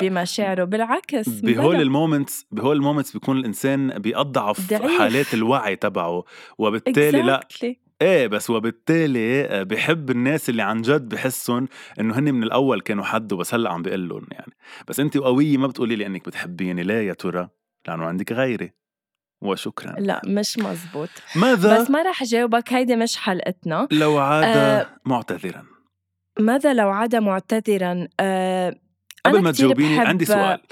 بمشاعره. 0.00 0.64
بالعكس 0.64 1.28
بهول 1.28 1.80
moments 1.80 2.46
بهول 2.52 2.76
ال 2.76 2.81
moments 2.81 3.12
بيكون 3.12 3.36
الإنسان 3.36 3.98
بيضعف 3.98 4.72
حالات 4.98 5.34
الوعي 5.34 5.76
تبعه 5.76 6.24
وبالتالي 6.58 7.22
exactly. 7.22 7.26
لا 7.26 7.80
إيه 8.02 8.26
بس 8.26 8.50
وبالتالي 8.50 9.44
آه، 9.44 9.62
بحب 9.62 10.10
الناس 10.10 10.50
اللي 10.50 10.62
عن 10.62 10.82
جد 10.82 11.08
بحسهم 11.08 11.68
إنه 12.00 12.18
هن 12.18 12.34
من 12.34 12.42
الأول 12.42 12.80
كانوا 12.80 13.04
حد 13.04 13.32
وبس 13.32 13.54
هلأ 13.54 13.70
عم 13.70 13.82
بقول 13.82 14.08
لهم 14.08 14.26
يعني. 14.30 14.52
بس 14.88 15.00
انت 15.00 15.16
قوية 15.16 15.56
ما 15.56 15.66
بتقولي 15.66 15.96
لي 15.96 16.06
إنك 16.06 16.26
بتحبيني 16.26 16.82
ليه 16.82 17.08
يا 17.08 17.12
ترى 17.12 17.48
لأنه 17.88 18.04
عندك 18.04 18.32
غيري. 18.32 18.72
وشكرا. 19.42 20.00
لا 20.00 20.22
مش 20.26 20.58
مزبوط. 20.58 21.08
ماذا؟ 21.36 21.80
بس 21.80 21.90
ما 21.90 22.02
رح 22.02 22.24
جاوبك 22.24 22.72
هيدي 22.72 22.96
مش 22.96 23.16
حلقتنا. 23.16 23.88
لو 23.90 24.18
عاد 24.18 24.44
آه 24.44 24.86
معتذرا. 25.04 25.64
ماذا 26.40 26.74
لو 26.74 26.90
عاد 26.90 27.16
معتذرا؟ 27.16 28.08
آه 28.20 28.76
قبل 29.26 29.42
ما 29.42 29.52
تجاوبيني. 29.52 29.98
عندي 29.98 30.24
سؤال. 30.24 30.60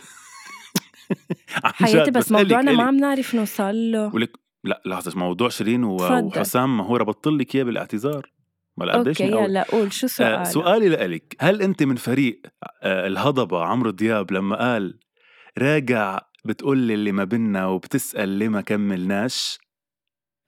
حياتي 1.65 2.11
بس 2.11 2.33
موضوعنا 2.33 2.73
ما 2.73 2.83
عم 2.83 2.97
نعرف 2.97 3.35
نوصل 3.35 3.93
له. 3.93 4.15
ولك 4.15 4.48
لا 4.65 4.83
لحظة 4.87 5.19
موضوع 5.19 5.49
شيرين 5.49 5.85
وحسام 5.85 6.77
ما 6.77 6.85
هو 6.85 6.97
ربط 6.97 7.29
لك 7.29 7.55
اياه 7.55 7.65
بالاعتذار؟ 7.65 8.31
ما 8.77 8.93
قديش 8.93 9.23
أوكي 9.23 9.33
يلا 9.33 9.63
قول 9.63 9.93
شو 9.93 10.07
سؤالك؟ 10.07 10.39
آه 10.39 10.45
سؤالي 10.45 10.89
لك 10.89 11.37
هل 11.41 11.63
أنت 11.63 11.83
من 11.83 11.97
فريق 11.97 12.43
آه 12.83 13.07
الهضبة 13.07 13.65
عمرو 13.65 13.91
دياب 13.91 14.33
لما 14.33 14.57
قال 14.57 14.99
راجع 15.59 16.21
بتقول 16.45 16.79
لي 16.79 16.95
اللي 16.95 17.13
ما 17.13 17.25
بينا 17.25 17.67
وبتسأل 17.67 18.29
ليه 18.29 18.49
ما 18.49 18.61
كملناش 18.61 19.59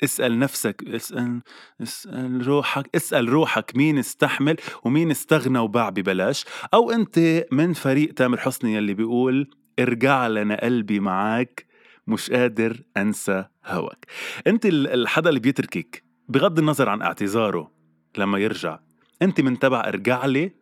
اسأل 0.04 0.38
نفسك 0.38 0.84
اسأل 0.88 1.40
اسأل 1.82 2.46
روحك 2.46 2.96
اسأل 2.96 3.28
روحك 3.28 3.76
مين 3.76 3.98
استحمل 3.98 4.56
ومين 4.84 5.10
استغنى 5.10 5.58
وباع 5.58 5.88
ببلاش؟ 5.88 6.44
أو 6.74 6.90
أنت 6.90 7.44
من 7.52 7.72
فريق 7.72 8.14
تامر 8.14 8.36
حسني 8.36 8.74
يلي 8.74 8.94
بيقول 8.94 9.50
ارجع 9.78 10.26
لنا 10.26 10.60
قلبي 10.64 11.00
معاك 11.00 11.69
مش 12.06 12.30
قادر 12.30 12.80
أنسى 12.96 13.44
هواك. 13.66 14.06
أنت 14.46 14.66
الحدا 14.66 15.28
اللي 15.28 15.40
بيتركك 15.40 16.02
بغض 16.28 16.58
النظر 16.58 16.88
عن 16.88 17.02
اعتذاره 17.02 17.70
لما 18.18 18.38
يرجع 18.38 18.78
أنت 19.22 19.40
من 19.40 19.58
تبع 19.58 19.88
ارجع 19.88 20.26
لي 20.26 20.52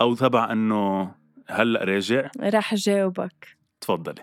أو 0.00 0.14
تبع 0.14 0.52
أنه 0.52 1.14
هلأ 1.48 1.84
راجع؟ 1.84 2.30
رح 2.40 2.74
جاوبك. 2.74 3.56
تفضلي. 3.80 4.22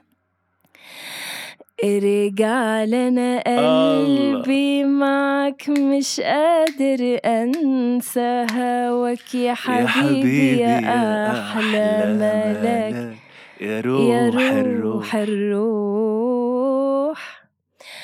رجع 1.84 2.84
لنا 2.84 3.40
قلبي 3.40 4.84
معك 4.84 5.70
مش 5.70 6.20
قادر 6.20 7.20
أنسى 7.26 8.46
هواك. 8.54 9.36
يا 9.36 9.54
حبيبي 9.54 9.82
يا, 9.82 9.88
حبيبي 9.88 10.58
يا 10.58 11.32
أحلى 11.32 12.14
ملاك. 12.20 13.18
يا 13.62 13.82
روح, 13.82 14.02
يا 14.02 14.30
روح 14.30 14.42
الروح, 14.42 15.16
الروح. 15.16 16.37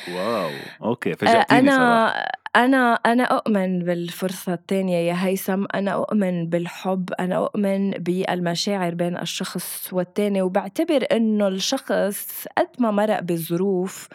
واو. 0.07 0.49
okay 0.83 1.15
فاجأتيني 1.15 1.59
أنا 1.59 1.71
صراحة. 1.71 2.31
أنا 2.55 2.93
أنا 2.93 3.23
أؤمن 3.23 3.79
بالفرصة 3.79 4.53
الثانية 4.53 4.97
يا 4.97 5.25
هيثم. 5.25 5.65
أنا 5.75 5.91
أؤمن 5.91 6.49
بالحب. 6.49 7.13
أنا 7.19 7.35
أؤمن 7.35 7.91
بالمشاعر 7.91 8.93
بين 8.93 9.17
الشخص 9.17 9.89
والتاني. 9.93 10.41
وبعتبر 10.41 11.05
إنه 11.11 11.47
الشخص 11.47 12.45
قد 12.57 12.69
ما 12.79 12.91
مرق 12.91 13.19
بظروف 13.19 14.07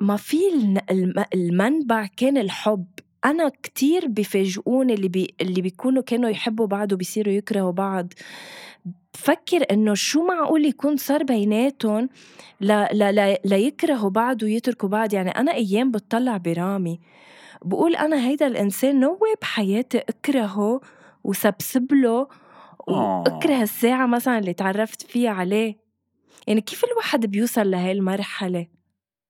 ما 0.00 0.16
في 0.16 0.38
المنبع 1.34 2.06
كان 2.16 2.38
الحب. 2.38 2.86
أنا 3.24 3.48
كتير 3.62 4.06
بفاجئوني 4.08 4.94
اللي 4.94 5.08
بي 5.08 5.34
اللي 5.40 5.60
بيكونوا 5.60 6.02
كانوا 6.02 6.30
يحبوا 6.30 6.66
بعض 6.66 6.92
وبيصيروا 6.92 7.34
يكرهوا 7.34 7.72
بعض. 7.72 8.12
بفكر 9.16 9.66
إنه 9.70 9.94
شو 9.94 10.26
معقول 10.26 10.64
يكون 10.64 10.96
صار 10.96 11.22
بيناتهم 11.22 12.08
لا 12.60 12.88
لا 12.92 13.12
لا 13.12 13.38
ليكرهوا 13.44 14.10
بعض 14.10 14.42
ويتركوا 14.42 14.88
بعض. 14.88 15.14
يعني 15.14 15.30
أنا 15.30 15.54
أيام 15.54 15.90
بتطلع 15.90 16.36
برامي 16.36 17.00
بقول 17.64 17.96
أنا 17.96 18.28
هيدا 18.28 18.46
الإنسان 18.46 19.00
نوي 19.00 19.34
بحياتي 19.42 19.98
أكرهه 19.98 20.80
وسبسب 21.24 21.92
له 21.92 22.28
وأكره 22.86 23.62
الساعة 23.62 24.06
مثلا 24.06 24.38
اللي 24.38 24.52
تعرفت 24.52 25.02
فيها 25.02 25.30
عليه. 25.30 25.76
يعني 26.46 26.60
كيف 26.60 26.84
الواحد 26.84 27.26
بيوصل 27.26 27.70
لهي 27.70 27.92
المرحلة؟ 27.92 28.66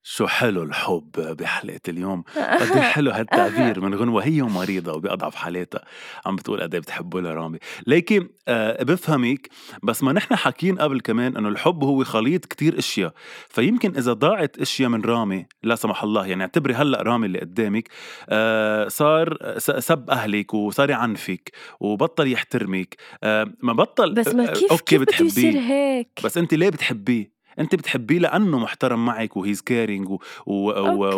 شو 0.09 0.27
حلو 0.27 0.63
الحب 0.63 1.11
بحلقة 1.39 1.81
اليوم. 1.89 2.23
قد 2.37 2.77
إيه 2.77 2.81
حلو 2.95 3.11
هالتعبير 3.11 3.81
من 3.81 3.95
غنوة. 3.95 4.25
هي 4.25 4.43
مريضة 4.43 4.93
وبأضعف 4.93 5.35
حالاتها. 5.35 5.85
عم 6.27 6.37
بتقول 6.37 6.63
قد 6.63 6.75
إيه 6.75 6.81
بتحبه 6.81 7.21
لرامي. 7.21 7.59
ليكي 7.87 8.29
آه 8.49 8.83
بفهمك 8.83 9.49
بس 9.83 10.03
ما 10.03 10.13
نحن 10.13 10.37
حاكين 10.37 10.79
قبل 10.79 11.01
كمان 11.01 11.37
إنه 11.37 11.49
الحب 11.49 11.85
هو 11.85 12.05
خليط 12.05 12.45
كتير 12.45 12.79
أشياء. 12.79 13.13
فيمكن 13.49 13.97
إذا 13.97 14.13
ضاعت 14.13 14.59
أشياء 14.59 14.89
من 14.89 15.01
رامي 15.05 15.47
لا 15.63 15.75
سمح 15.75 16.03
الله 16.03 16.27
يعني 16.27 16.43
اعتبري 16.43 16.75
هلأ 16.75 17.03
رامي 17.03 17.27
اللي 17.27 17.39
قدامك 17.39 17.89
آه 18.29 18.89
صار 18.89 19.39
سب 19.59 20.11
أهلك 20.11 20.55
وصار 20.55 20.91
يعنفك 20.91 21.53
وبطل 21.81 22.33
يحترمك. 22.33 22.97
آه 23.23 23.47
ما 23.63 23.73
بطل 23.73 24.15
بس 24.15 24.29
ما 24.29 24.47
كيف 24.47 24.73
أوكي 24.73 24.85
كيف 24.85 25.01
بتحبيه. 25.01 25.61
هيك؟ 25.61 26.21
بس 26.25 26.39
انت 26.39 26.55
ليه 26.55 26.69
بتحبيه؟ 26.69 27.36
انت 27.59 27.75
بتحبيه 27.75 28.19
لأنه 28.19 28.59
محترم 28.59 29.05
معك 29.05 29.37
وهيز 29.37 29.63
و... 29.71 30.19
و... 30.47 30.71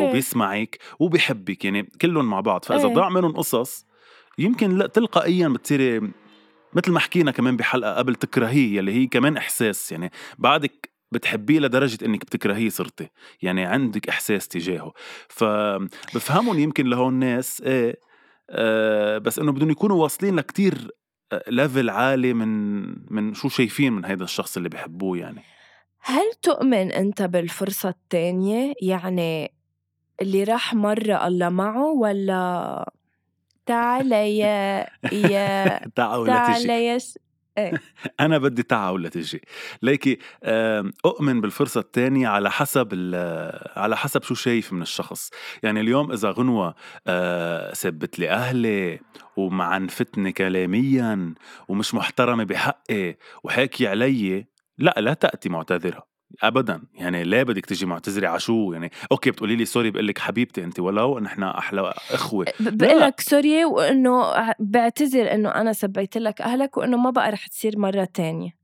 وبيسمعك 0.02 0.78
وبيحبك 0.99 1.64
يعني 1.64 1.83
كلهم 2.00 2.30
مع 2.30 2.40
بعض. 2.40 2.64
فإذا 2.64 2.88
إيه. 2.88 2.95
ضاع 2.95 3.09
منهم 3.09 3.33
قصص 3.33 3.87
يمكن 4.38 4.78
لا 4.78 4.87
تلقائيا 4.87 5.49
بتصيري 5.49 6.00
مثل 6.75 6.92
ما 6.92 7.00
حكينا 7.00 7.30
كمان 7.30 7.57
بحلقة 7.57 7.95
قبل 7.95 8.14
تكرهيه 8.14 8.80
اللي 8.80 8.92
هي 8.92 9.07
كمان 9.07 9.37
إحساس. 9.37 9.92
يعني 9.92 10.11
بعدك 10.38 10.90
بتحبيه 11.12 11.61
لدرجة 11.61 12.04
إنك 12.04 12.21
بتكرهيه 12.21 12.68
صرتي. 12.68 13.09
يعني 13.42 13.64
عندك 13.64 14.09
إحساس 14.09 14.49
تجاهه. 14.49 14.92
فبفهمهم 15.28 16.59
يمكن 16.59 16.87
لهون 16.87 17.12
الناس 17.12 17.62
إيه 17.66 18.09
آه 18.50 19.18
بس 19.18 19.38
إنه 19.38 19.52
بدهم 19.52 19.71
يكونوا 19.71 20.02
واصلين 20.02 20.37
لكتير 20.37 20.90
ليفل 21.49 21.90
عالي 21.90 22.35
من 22.35 22.85
من 23.14 23.35
شو 23.35 23.49
شايفين 23.49 23.92
من 23.92 24.04
هذا 24.04 24.25
الشخص 24.25 24.57
اللي 24.57 24.68
بحبوه 24.68 25.18
يعني. 25.18 25.42
هل 26.00 26.33
تؤمن 26.43 26.93
أنت 26.93 27.23
بالفرصة 27.23 27.88
التانية؟ 27.88 28.73
يعني 28.83 29.52
اللي 30.23 30.45
راح 30.45 30.75
مرة 30.75 31.26
الله 31.26 31.49
معه 31.49 31.87
ولا 31.87 32.93
تعال 33.67 34.12
يا 34.12 34.87
يا 35.33 35.78
تعال 35.95 36.55
تجي. 36.57 36.69
يا 36.73 36.99
س... 36.99 37.19
إيه. 37.59 37.73
أنا 38.21 38.38
بدي 38.38 38.62
تعا 38.62 38.90
ولا 38.90 39.09
تجي. 39.09 39.40
ليكي 39.83 40.19
أؤمن 41.05 41.40
بالفرصة 41.40 41.81
الثانية 41.81 42.28
على 42.28 42.50
حسب 42.50 42.88
على 43.76 43.97
حسب 43.97 44.23
شو 44.23 44.35
شايف 44.35 44.73
من 44.73 44.83
الشخص. 44.83 45.31
يعني 45.62 45.81
اليوم 45.81 46.12
إذا 46.12 46.31
غنوة 46.31 46.75
سبت 47.73 48.19
لي 48.19 48.31
أهلي 48.31 49.00
ومعنفتني 49.37 50.33
كلاميا 50.33 51.35
ومش 51.69 51.95
محترمة 51.95 52.45
بحقي 52.45 53.17
وحاكي 53.45 53.87
علي 53.88 54.47
لا 54.78 54.94
لا 54.99 55.14
تأتي 55.14 55.49
معتذرة 55.49 56.02
ابدا. 56.42 56.82
يعني 56.94 57.25
ليه 57.25 57.42
بدك 57.42 57.66
تيجي 57.66 57.87
معتذري 57.87 58.26
على 58.26 58.40
شو؟ 58.40 58.73
يعني 58.73 58.90
okay 59.12 59.30
بتقولي 59.30 59.56
لي 59.56 59.64
sorry 59.64 59.90
بقول 59.90 60.06
لك 60.06 60.18
حبيبتي 60.18 60.64
انت 60.64 60.80
ولو 60.80 61.18
نحن 61.18 61.42
أحلى 61.42 61.94
إخوة. 62.11 62.47
بقول 62.61 63.00
لك 63.00 63.20
sorry 63.20 63.64
وإنه 63.64 64.32
بعتذر 64.58 65.32
إنه 65.35 65.49
أنا 65.49 65.73
سبيت 65.73 66.18
لك 66.18 66.40
أهلك 66.40 66.76
وإنه 66.76 66.97
ما 66.97 67.11
بقى 67.11 67.30
رح 67.30 67.47
تصير 67.47 67.78
مرة 67.78 68.08
تانية. 68.14 68.57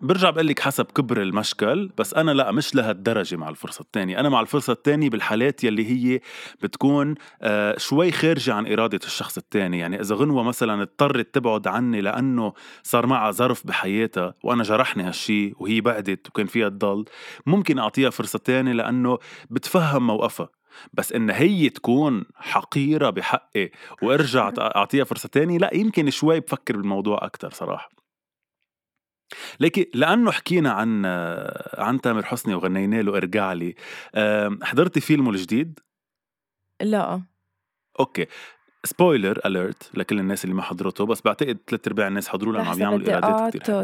برجع 0.00 0.30
بقول 0.30 0.46
لك 0.46 0.60
حسب 0.60 0.84
كبر 0.84 1.22
المشكل 1.22 1.90
بس 1.98 2.14
أنا 2.14 2.30
لا 2.30 2.52
مش 2.52 2.74
لهالدرجة 2.74 3.36
مع 3.36 3.48
الفرصة 3.48 3.82
الثانية 3.82 4.20
أنا 4.20 4.28
مع 4.28 4.40
الفرصة 4.40 4.72
الثانية 4.72 5.10
بالحالات 5.10 5.64
يلي 5.64 5.86
هي 5.90 6.20
بتكون 6.62 7.14
آه 7.42 7.78
شوي 7.78 8.12
خارجة 8.12 8.54
عن 8.54 8.72
إرادة 8.72 9.00
الشخص 9.04 9.36
الثاني 9.36 9.78
يعني 9.78 10.00
إذا 10.00 10.14
غنوة 10.14 10.42
مثلا 10.42 10.82
اضطرت 10.82 11.34
تبعد 11.34 11.68
عني 11.68 12.00
لأنه 12.00 12.52
صار 12.82 13.06
معها 13.06 13.30
ظرف 13.30 13.66
بحياتها 13.66 14.34
وأنا 14.44 14.62
جرحني 14.62 15.02
هالشي 15.02 15.52
وهي 15.56 15.80
بعدت 15.80 16.28
وكان 16.28 16.46
فيها 16.46 16.68
تضل 16.68 17.04
ممكن 17.46 17.78
أعطيها 17.78 18.10
فرصة 18.10 18.38
ثانية 18.44 18.72
لأنه 18.72 19.18
بتفهم 19.50 20.06
موقفها. 20.06 20.48
بس 20.92 21.12
إن 21.12 21.30
هي 21.30 21.68
تكون 21.68 22.24
حقيرة 22.34 23.10
بحقي 23.10 23.70
وارجع 24.02 24.52
أعطيها 24.58 25.04
فرصة 25.04 25.28
تانية 25.28 25.58
لا 25.58 25.74
يمكن 25.74 26.10
شوي 26.10 26.40
بفكر 26.40 26.76
بالموضوع 26.76 27.18
أكثر 27.22 27.50
صراحة. 27.50 28.05
لكن 29.60 29.84
لأنه 29.94 30.30
حكينا 30.30 30.70
عن 30.70 31.06
عن 31.78 32.00
تامر 32.00 32.24
حسني 32.24 32.54
وغنينا 32.54 33.02
له 33.02 33.16
ارجع 33.16 33.52
لي 33.52 33.74
حضرتي 34.62 35.00
فيلمه 35.00 35.30
الجديد؟ 35.30 35.80
لا. 36.80 37.22
Okay. 38.00 38.26
Spoiler 38.84 39.40
alert 39.46 39.90
لكل 39.94 40.18
الناس 40.18 40.44
اللي 40.44 40.54
ما 40.54 40.62
حضرته 40.62 41.06
بس 41.06 41.22
بعتقد 41.22 41.58
ثلاث 41.66 41.88
أرباع 41.88 42.06
الناس 42.06 42.28
حضروا 42.28 42.52
لأنه 42.52 42.70
عم 42.70 42.80
يعملوا 42.80 43.08
إيرادات 43.08 43.56
كثير 43.56 43.74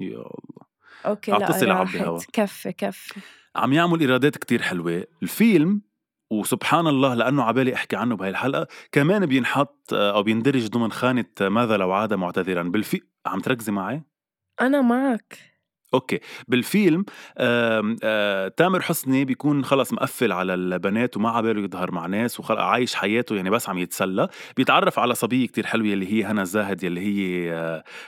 يا 0.00 0.16
الله. 0.16 0.72
okay 1.06 1.30
لا 1.30 1.72
راحت. 1.72 2.30
كفي 2.32 2.72
كفي. 2.72 3.20
عم 3.56 3.72
يعمل 3.72 4.00
إيرادات 4.00 4.38
كتير 4.38 4.62
حلوة. 4.62 5.04
الفيلم 5.22 5.82
وسبحان 6.30 6.86
الله 6.86 7.14
لأنه 7.14 7.42
عبالي 7.42 7.74
أحكي 7.74 7.96
عنه 7.96 8.16
بهي 8.16 8.28
الحلقة 8.28 8.66
كمان 8.92 9.26
بينحط 9.26 9.94
أو 9.94 10.22
بيندرج 10.22 10.66
ضمن 10.66 10.92
خانة 10.92 11.24
ماذا 11.40 11.76
لو 11.76 11.92
عاد 11.92 12.14
معتذرا. 12.14 12.62
بالفي 12.62 13.00
عم 13.26 13.40
تركزي 13.40 13.72
معي؟ 13.72 14.02
أنا 14.60 14.80
معك 14.82 15.38
Okay. 15.94 16.20
بالفيلم 16.48 17.04
آآ 17.38 17.96
آآ 18.02 18.48
تامر 18.48 18.80
حسني 18.80 19.24
بيكون 19.24 19.64
خلص 19.64 19.92
مقفل 19.92 20.32
على 20.32 20.54
البنات 20.54 21.16
وما 21.16 21.30
عباله 21.30 21.62
يظهر 21.62 21.90
مع 21.90 22.06
ناس 22.06 22.40
وعايش 22.40 22.94
حياته 22.94 23.36
يعني 23.36 23.50
بس 23.50 23.68
عم 23.68 23.78
يتسلى. 23.78 24.28
بيتعرف 24.56 24.98
على 24.98 25.14
صبية 25.14 25.46
كتير 25.46 25.66
حلوة 25.66 25.92
اللي 25.92 26.12
هي 26.12 26.24
هنا 26.24 26.42
الزاهد 26.42 26.84
يلي 26.84 27.00
هي 27.00 27.52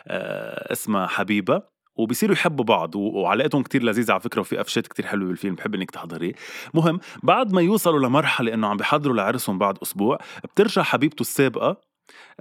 آآ 0.06 0.72
اسمها 0.72 1.06
حبيبة. 1.06 1.62
وبيصيروا 1.96 2.34
يحبوا 2.34 2.64
بعض 2.64 2.96
وعلاقتهم 2.96 3.62
كتير 3.62 3.82
لذيذة 3.82 4.12
على 4.12 4.20
فكرة 4.20 4.40
وفي 4.40 4.56
قفشات 4.56 4.86
كتير 4.86 5.06
حلوة 5.06 5.28
بالفيلم. 5.28 5.54
بحب 5.54 5.74
إنك 5.74 5.90
تحضريه. 5.90 6.32
مهم 6.74 7.00
بعد 7.22 7.52
ما 7.52 7.60
يوصلوا 7.62 8.08
لمرحلة 8.08 8.54
إنه 8.54 8.66
عم 8.68 8.76
بيحضروا 8.76 9.16
لعرسهم 9.16 9.58
بعد 9.58 9.78
أسبوع 9.82 10.18
بترجع 10.44 10.82
حبيبته 10.82 11.20
السابقة 11.20 11.80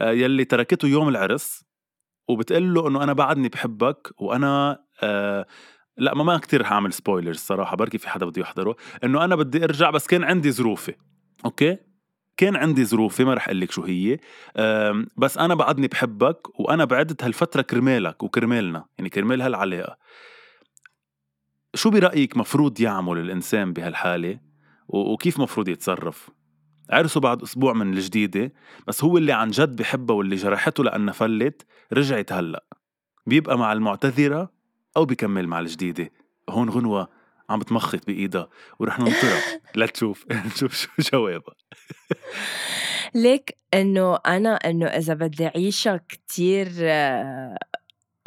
يلي 0.02 0.46
تركته 0.46 0.88
يوم 0.88 1.10
العرس. 1.10 1.66
وبتقول 2.28 2.74
له 2.74 2.88
إنه 2.88 3.04
أنا 3.04 3.14
بعدني 3.14 3.50
بحبك 3.50 4.12
وأنا 4.18 4.84
آه 5.04 5.46
لأ 5.98 6.16
ما 6.16 6.24
ما 6.24 6.38
كثير 6.38 6.62
رح 6.62 6.72
اعمل 6.72 6.94
سبويلرز 6.94 7.38
صراحة 7.38 7.76
بركي 7.76 7.98
في 7.98 8.10
حدا 8.10 8.26
بده 8.26 8.42
يحضره. 8.42 8.76
إنه 9.04 9.24
أنا 9.26 9.36
بدي 9.36 9.64
أرجع 9.64 9.90
بس 9.90 10.08
كان 10.08 10.24
عندي 10.24 10.52
ظروفي 10.52 10.96
Okay? 11.46 11.78
كان 12.38 12.56
عندي 12.56 12.86
ظروفي 12.86 13.24
ما 13.24 13.34
رح 13.34 13.48
أقول 13.48 13.60
لك 13.60 13.72
شو 13.72 13.84
هي. 13.84 14.20
بس 15.18 15.38
أنا 15.38 15.56
بعدني 15.56 15.88
بحبك 15.88 16.60
وأنا 16.60 16.86
بعدت 16.86 17.24
هالفترة 17.24 17.62
كرمالك 17.62 18.24
وكرمالنا 18.24 18.86
يعني 18.98 19.10
كرمال 19.10 19.42
هالعلاقة. 19.42 19.98
شو 21.76 21.90
برأيك 21.90 22.38
مفروض 22.38 22.82
يعمل 22.82 23.18
الإنسان 23.18 23.74
بهالحالة؟ 23.74 24.40
وكيف 24.88 25.40
مفروض 25.40 25.68
يتصرف؟ 25.68 26.30
عرسوا 26.94 27.22
بعد 27.22 27.42
أسبوع 27.42 27.74
من 27.74 27.94
الجديدة 27.94 28.54
بس 28.88 29.04
هو 29.04 29.18
اللي 29.18 29.32
عن 29.32 29.50
جد 29.50 29.76
بحبها 29.76 30.16
واللي 30.16 30.36
جرحته 30.36 30.84
لأنها 30.84 31.14
فلت 31.14 31.66
رجعت 31.94 32.32
هلأ. 32.34 32.64
بيبقى 33.28 33.58
مع 33.58 33.74
المعتذرة 33.74 34.52
أو 34.98 35.06
بكمل 35.06 35.48
مع 35.48 35.60
الجديدة. 35.60 36.12
هون 36.50 36.70
غنوة 36.70 37.08
عم 37.50 37.60
بتمخط 37.60 38.08
بإيدها 38.08 38.50
ورح 38.80 39.00
ننطرها. 39.00 39.42
لتشوف 39.76 40.26
نشوف 40.32 40.74
شو 40.82 40.90
جوابها. 41.00 41.56
ليك 43.16 43.58
إنه 43.74 44.16
أنا 44.16 44.56
إنه 44.56 44.86
إذا 44.86 45.14
بدي 45.14 45.48
أعيشها 45.48 46.00
كتير 46.10 46.68
آه، 46.80 47.58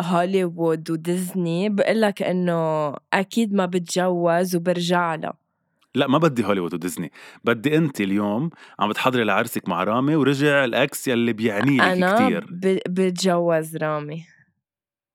هوليوود 0.03 0.91
وديزني 0.91 1.69
بقول 1.69 2.01
لك 2.01 2.23
إنه 2.23 2.93
أكيد 3.13 3.55
ما 3.55 3.67
بتجوز 3.67 4.57
وبرجع 4.57 5.15
لها. 5.15 5.46
لا 5.97 6.07
ما 6.07 6.19
بدي 6.19 6.45
هوليوود 6.45 6.75
وديزني. 6.75 7.13
بدي 7.45 7.77
انت 7.77 8.01
اليوم 8.01 8.51
عم 8.81 8.89
بتحضري 8.89 9.25
لعرسك 9.25 9.69
مع 9.69 9.85
رامي 9.85 10.17
ورجع 10.17 10.65
ال 10.65 10.79
ex 10.79 11.09
يلي 11.09 11.33
بيعني 11.33 11.77
لك 11.77 11.83
أنا 11.83 12.15
كتير. 12.15 12.47
ب... 12.51 12.79
بتجوز 12.89 13.77
رامي. 13.77 14.25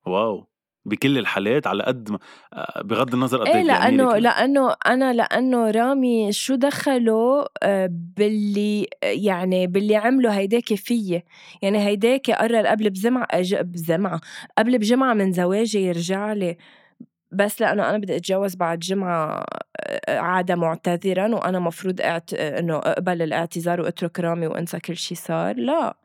واو! 0.05 0.47
بكل 0.85 1.17
الحالات 1.17 1.67
على 1.67 1.83
قد 1.83 2.11
ما 2.11 2.19
آه، 2.53 2.81
بغض 2.81 3.13
النظر 3.13 3.41
قد 3.41 3.47
إيه 3.47 3.63
لأنه 3.63 4.17
لأنه 4.17 4.75
أنا 4.85 5.13
لأنه 5.13 5.71
رامي 5.71 6.31
شو 6.31 6.55
دخله 6.55 7.45
آه، 7.63 7.89
باللي 7.91 8.87
يعني 9.03 9.67
باللي 9.67 9.95
عمله 9.95 10.37
هيداك 10.37 10.73
فيي. 10.73 11.23
يعني 11.61 11.85
هيداك 11.87 12.31
قرر 12.31 12.65
قبل 12.67 12.89
بزمعة 12.89 13.27
بزمعة 13.61 14.21
قبل 14.57 14.77
بجمعة 14.77 15.13
من 15.13 15.31
زواجي 15.31 15.79
يرجع 15.79 16.33
لي. 16.33 16.57
بس 17.31 17.61
لأنه 17.61 17.89
أنا 17.89 17.97
بدي 17.97 18.15
أتجوز 18.15 18.55
بعد 18.55 18.79
جمعة 18.79 19.43
آه، 19.79 20.19
عادة 20.19 20.55
معتذرا 20.55 21.35
وأنا 21.35 21.59
مفروض 21.59 22.01
أعت... 22.01 22.33
إنه 22.33 22.77
أقبل 22.77 23.21
الاعتذار 23.21 23.81
وأترك 23.81 24.19
رامي 24.19 24.47
وأنسى 24.47 24.79
كل 24.79 24.95
شي 24.95 25.15
صار. 25.15 25.55
لا. 25.55 25.97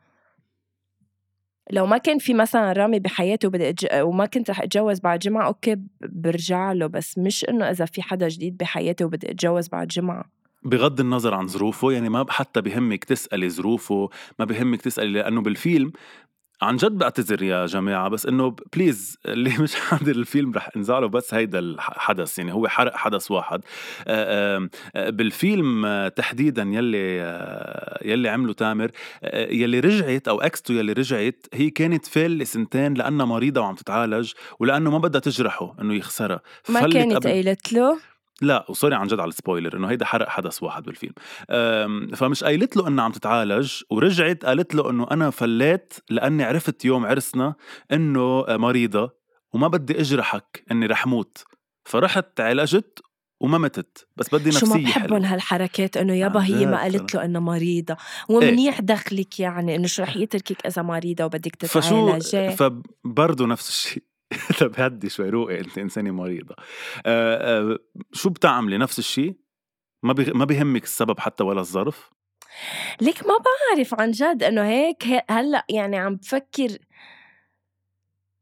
لو 1.71 1.85
ما 1.85 1.97
كان 1.97 2.19
في 2.19 2.33
مثلا 2.33 2.73
رامي 2.73 2.99
بحياتي 2.99 3.47
وبدي 3.47 3.69
أتج... 3.69 3.87
وما 3.93 4.25
كنت 4.25 4.49
رح 4.49 4.61
أتجوز 4.61 4.99
بعد 4.99 5.19
جمعة 5.19 5.47
okay 5.47 5.77
برجع 6.01 6.71
له. 6.71 6.87
بس 6.87 7.17
مش 7.17 7.45
إنه 7.49 7.69
إذا 7.69 7.85
في 7.85 8.01
حدا 8.01 8.27
جديد 8.27 8.57
بحياتي 8.57 9.03
وبدي 9.03 9.31
أتجوز 9.31 9.67
بعد 9.67 9.87
جمعة. 9.87 10.25
بغض 10.63 10.99
النظر 10.99 11.33
عن 11.33 11.47
ظروفه 11.47 11.91
يعني 11.91 12.09
ما 12.09 12.25
حتى 12.29 12.61
بهمك 12.61 13.03
تسألي 13.03 13.49
ظروفه 13.49 14.09
ما 14.39 14.45
بهمك 14.45 14.81
تسألي 14.81 15.11
لأنه 15.11 15.41
بالفيلم 15.41 15.91
عن 16.61 16.75
جد 16.75 16.91
بعتذر 16.91 17.43
يا 17.43 17.65
جماعة 17.65 18.09
بس 18.09 18.25
إنه 18.25 18.55
please 18.73 19.17
اللي 19.25 19.57
مش 19.59 19.75
حاضر 19.89 20.11
الفيلم 20.11 20.53
رح 20.53 20.69
انزعله 20.75 21.07
بس 21.07 21.33
هيدا 21.33 21.59
الحدث 21.59 22.39
يعني 22.39 22.53
هو 22.53 22.67
حرق 22.67 22.95
حدث 22.95 23.31
واحد. 23.31 23.61
بالفيلم 24.95 26.07
تحديدا 26.15 26.63
يلي 26.63 27.17
يلي 28.05 28.29
عمله 28.29 28.53
تامر 28.53 28.91
يلي 29.33 29.79
رجعت 29.79 30.27
أو 30.27 30.41
ex 30.41 30.57
تو 30.57 30.73
يلي 30.73 30.93
رجعت 30.93 31.45
هي 31.53 31.69
كانت 31.69 32.05
فالة 32.05 32.47
سنتين 32.47 32.93
لأنها 32.93 33.25
مريضة 33.25 33.61
وعم 33.61 33.75
تتعالج 33.75 34.31
ولأنه 34.59 34.91
ما 34.91 34.97
بدها 34.97 35.21
تجرحه 35.21 35.75
إنه 35.81 35.93
يخسرها. 35.93 36.41
ما 36.69 36.89
كانت 36.89 37.27
قايلت 37.27 37.73
له؟ 37.73 37.99
لا 38.41 38.65
و 38.69 38.73
sorry 38.73 38.95
عن 38.95 39.07
جد 39.07 39.19
على 39.19 39.29
ال 39.29 39.35
spoiler 39.35 39.77
إنه 39.77 39.87
هيدا 39.87 40.05
حرق 40.05 40.29
حدث 40.29 40.63
واحد 40.63 40.83
بالفيلم. 40.83 41.13
فمش 42.15 42.43
قايلت 42.43 42.77
له 42.77 42.87
انها 42.87 43.03
عم 43.03 43.11
تتعالج 43.11 43.81
ورجعت 43.89 44.45
قالت 44.45 44.75
له 44.75 44.89
إنه 44.89 45.07
أنا 45.11 45.29
فليت 45.29 45.93
لأني 46.09 46.43
عرفت 46.43 46.85
يوم 46.85 47.05
عرسنا 47.05 47.55
إنه 47.91 48.45
مريضة 48.49 49.09
وما 49.53 49.67
بدي 49.67 50.01
اجرحك 50.01 50.63
إني 50.71 50.85
رح 50.85 51.07
موت. 51.07 51.43
فرحت 51.85 52.39
عالجت 52.39 52.99
وما 53.39 53.57
متت 53.57 54.07
بس 54.15 54.35
بدي 54.35 54.49
نفسيه 54.49 54.59
شو 54.59 54.65
ما 54.65 54.83
بحبهم 54.83 55.25
هالحركات 55.25 55.97
إنه 55.97 56.13
يابا 56.13 56.43
هي 56.43 56.65
ما 56.65 56.81
قالت 56.81 57.15
له 57.15 57.25
إنه 57.25 57.39
مريضة 57.39 57.97
ومنيح 58.29 58.79
إيه؟ 58.79 58.85
دخلك 58.85 59.39
يعني 59.39 59.75
إنه 59.75 59.87
شو 59.87 60.03
رح 60.03 60.17
يتركك 60.23 60.65
إذا 60.65 60.81
مريضة 60.81 61.25
وبدك 61.25 61.55
تتعالجي؟ 61.55 62.49
فشو 62.51 62.81
فبرضه 63.05 63.45
نفس 63.45 63.69
الشيء. 63.69 64.03
طب 64.59 64.71
هدي 64.75 65.09
شوي 65.09 65.29
روقي 65.29 65.59
انت 65.59 65.77
انسانة 65.77 66.11
مريضة. 66.11 66.55
آه 67.05 67.61
آه 67.61 67.79
شو 68.13 68.29
بتعملي 68.29 68.77
نفس 68.77 68.99
الشيء؟ 68.99 69.35
ما 70.03 70.15
ما 70.33 70.45
بيهمك 70.45 70.83
السبب 70.83 71.19
حتى 71.19 71.43
ولا 71.43 71.59
الظرف؟ 71.59 72.09
ليك 73.01 73.27
ما 73.27 73.33
بعرف 73.37 73.93
عن 73.99 74.11
جد 74.11 74.43
إنه 74.43 74.63
هيك 74.63 75.03
هلأ 75.29 75.65
يعني 75.69 75.97
عم 75.97 76.15
بفكر 76.15 76.77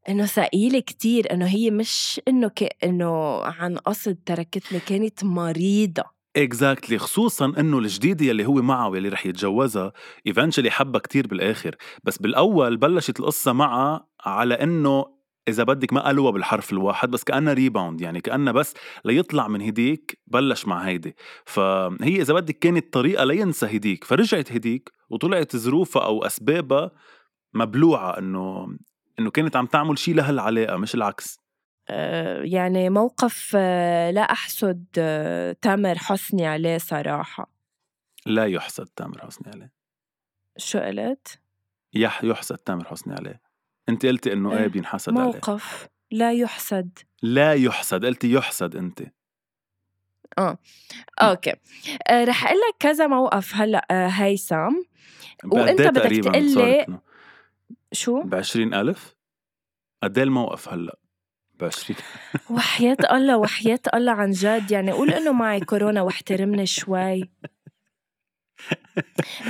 إنه 0.08 0.26
ثقيلة 0.26 0.80
كتير 0.80 1.32
إنه 1.32 1.46
هي 1.46 1.70
مش 1.70 2.20
إنه 2.28 2.48
ك... 2.48 2.84
إنه 2.84 3.42
عن 3.42 3.76
قصد 3.78 4.18
تركتني 4.26 4.80
كانت 4.80 5.24
مريضة. 5.24 6.04
Exactly. 6.36 7.02
خصوصا 7.02 7.52
إنه 7.58 7.78
الجديده 7.78 8.26
يلي 8.26 8.46
هو 8.46 8.54
معه 8.54 8.88
واللي 8.88 9.08
رح 9.08 9.26
يتجوزها 9.26 9.92
eventually 10.26 10.70
حبها 10.70 11.00
كتير 11.00 11.26
بالآخر. 11.26 11.76
بس 12.04 12.18
بالأول 12.18 12.76
بلشت 12.76 13.20
القصة 13.20 13.52
معها 13.52 14.06
على 14.20 14.54
إنه 14.54 15.15
إذا 15.48 15.62
بدك 15.62 15.92
ما 15.92 16.00
قالوها 16.00 16.30
بالحرف 16.30 16.72
الواحد 16.72 17.10
بس 17.10 17.24
كأنها 17.24 17.52
rebound 17.52 18.00
يعني 18.00 18.20
كأنها 18.20 18.52
بس 18.52 18.74
ليطلع 19.04 19.48
من 19.48 19.62
هديك 19.62 20.18
بلش 20.26 20.66
مع 20.66 20.82
هيدي. 20.82 21.16
فهي 21.44 22.20
إذا 22.20 22.34
بدك 22.34 22.58
كانت 22.58 22.92
طريقة 22.92 23.24
لينسى 23.24 23.66
هديك 23.66 24.04
فرجعت 24.04 24.52
هديك 24.52 24.92
وطلعت 25.10 25.56
ظروفها 25.56 26.04
أو 26.04 26.24
أسبابها 26.24 26.90
مبلوعة 27.54 28.18
إنه 28.18 28.76
إنه 29.18 29.30
كانت 29.30 29.56
عم 29.56 29.66
تعمل 29.66 29.98
شيء 29.98 30.14
لهالعلاقة 30.14 30.76
مش 30.76 30.94
العكس. 30.94 31.38
آه، 31.88 32.42
يعني 32.42 32.90
موقف 32.90 33.52
آه، 33.56 34.10
لا 34.10 34.20
أحسد 34.20 34.84
آه، 34.98 35.56
تامر 35.62 35.98
حسني 35.98 36.46
عليه 36.46 36.78
صراحة. 36.78 37.50
لا 38.26 38.46
يحسد 38.46 38.86
تامر 38.86 39.26
حسني 39.26 39.52
عليه. 39.52 39.72
شو 40.56 40.78
قلت؟ 40.78 41.40
يح 41.94 42.24
يحسد 42.24 42.56
تامر 42.56 42.84
حسني 42.84 43.14
عليه. 43.14 43.45
انت 43.88 44.06
قلتي 44.06 44.32
إنه 44.32 44.52
إيه. 44.52 44.58
إية، 44.58 44.66
بينحسد 44.66 45.12
عليه. 45.12 45.22
موقف 45.22 45.88
لا 46.10 46.32
يحسد. 46.32 46.98
لا 47.22 47.54
يحسد 47.54 48.04
قلتي 48.04 48.32
يحسد 48.32 48.76
انت. 48.76 49.02
أوكي. 51.22 51.52
آه، 52.08 52.24
رح 52.24 52.46
أقول 52.46 52.58
لك 52.58 52.74
كذا 52.78 53.06
موقف 53.06 53.54
هلأ 53.54 53.86
آه، 53.90 54.08
هيثم 54.08 54.74
بقد 55.44 55.80
إيه 55.80 55.90
بدك 55.90 56.24
صارت 56.48 56.88
له؟ 56.88 57.00
شو؟ 57.92 58.22
ب 58.22 58.34
20000 58.34 59.16
قد 60.02 60.18
إيه 60.18 60.24
الموقف 60.24 60.68
هلأ؟ 60.68 60.98
ب 61.54 61.64
20 61.64 61.98
وحياة 62.50 62.96
الله 63.12 63.36
وحياة 63.36 63.80
الله 63.94 64.12
عن 64.12 64.30
جد. 64.30 64.70
يعني 64.70 64.92
قول 64.92 65.10
إنه 65.10 65.32
معي 65.32 65.60
كورونا 65.60 66.02
واحترمني 66.02 66.66
شوي. 66.66 67.30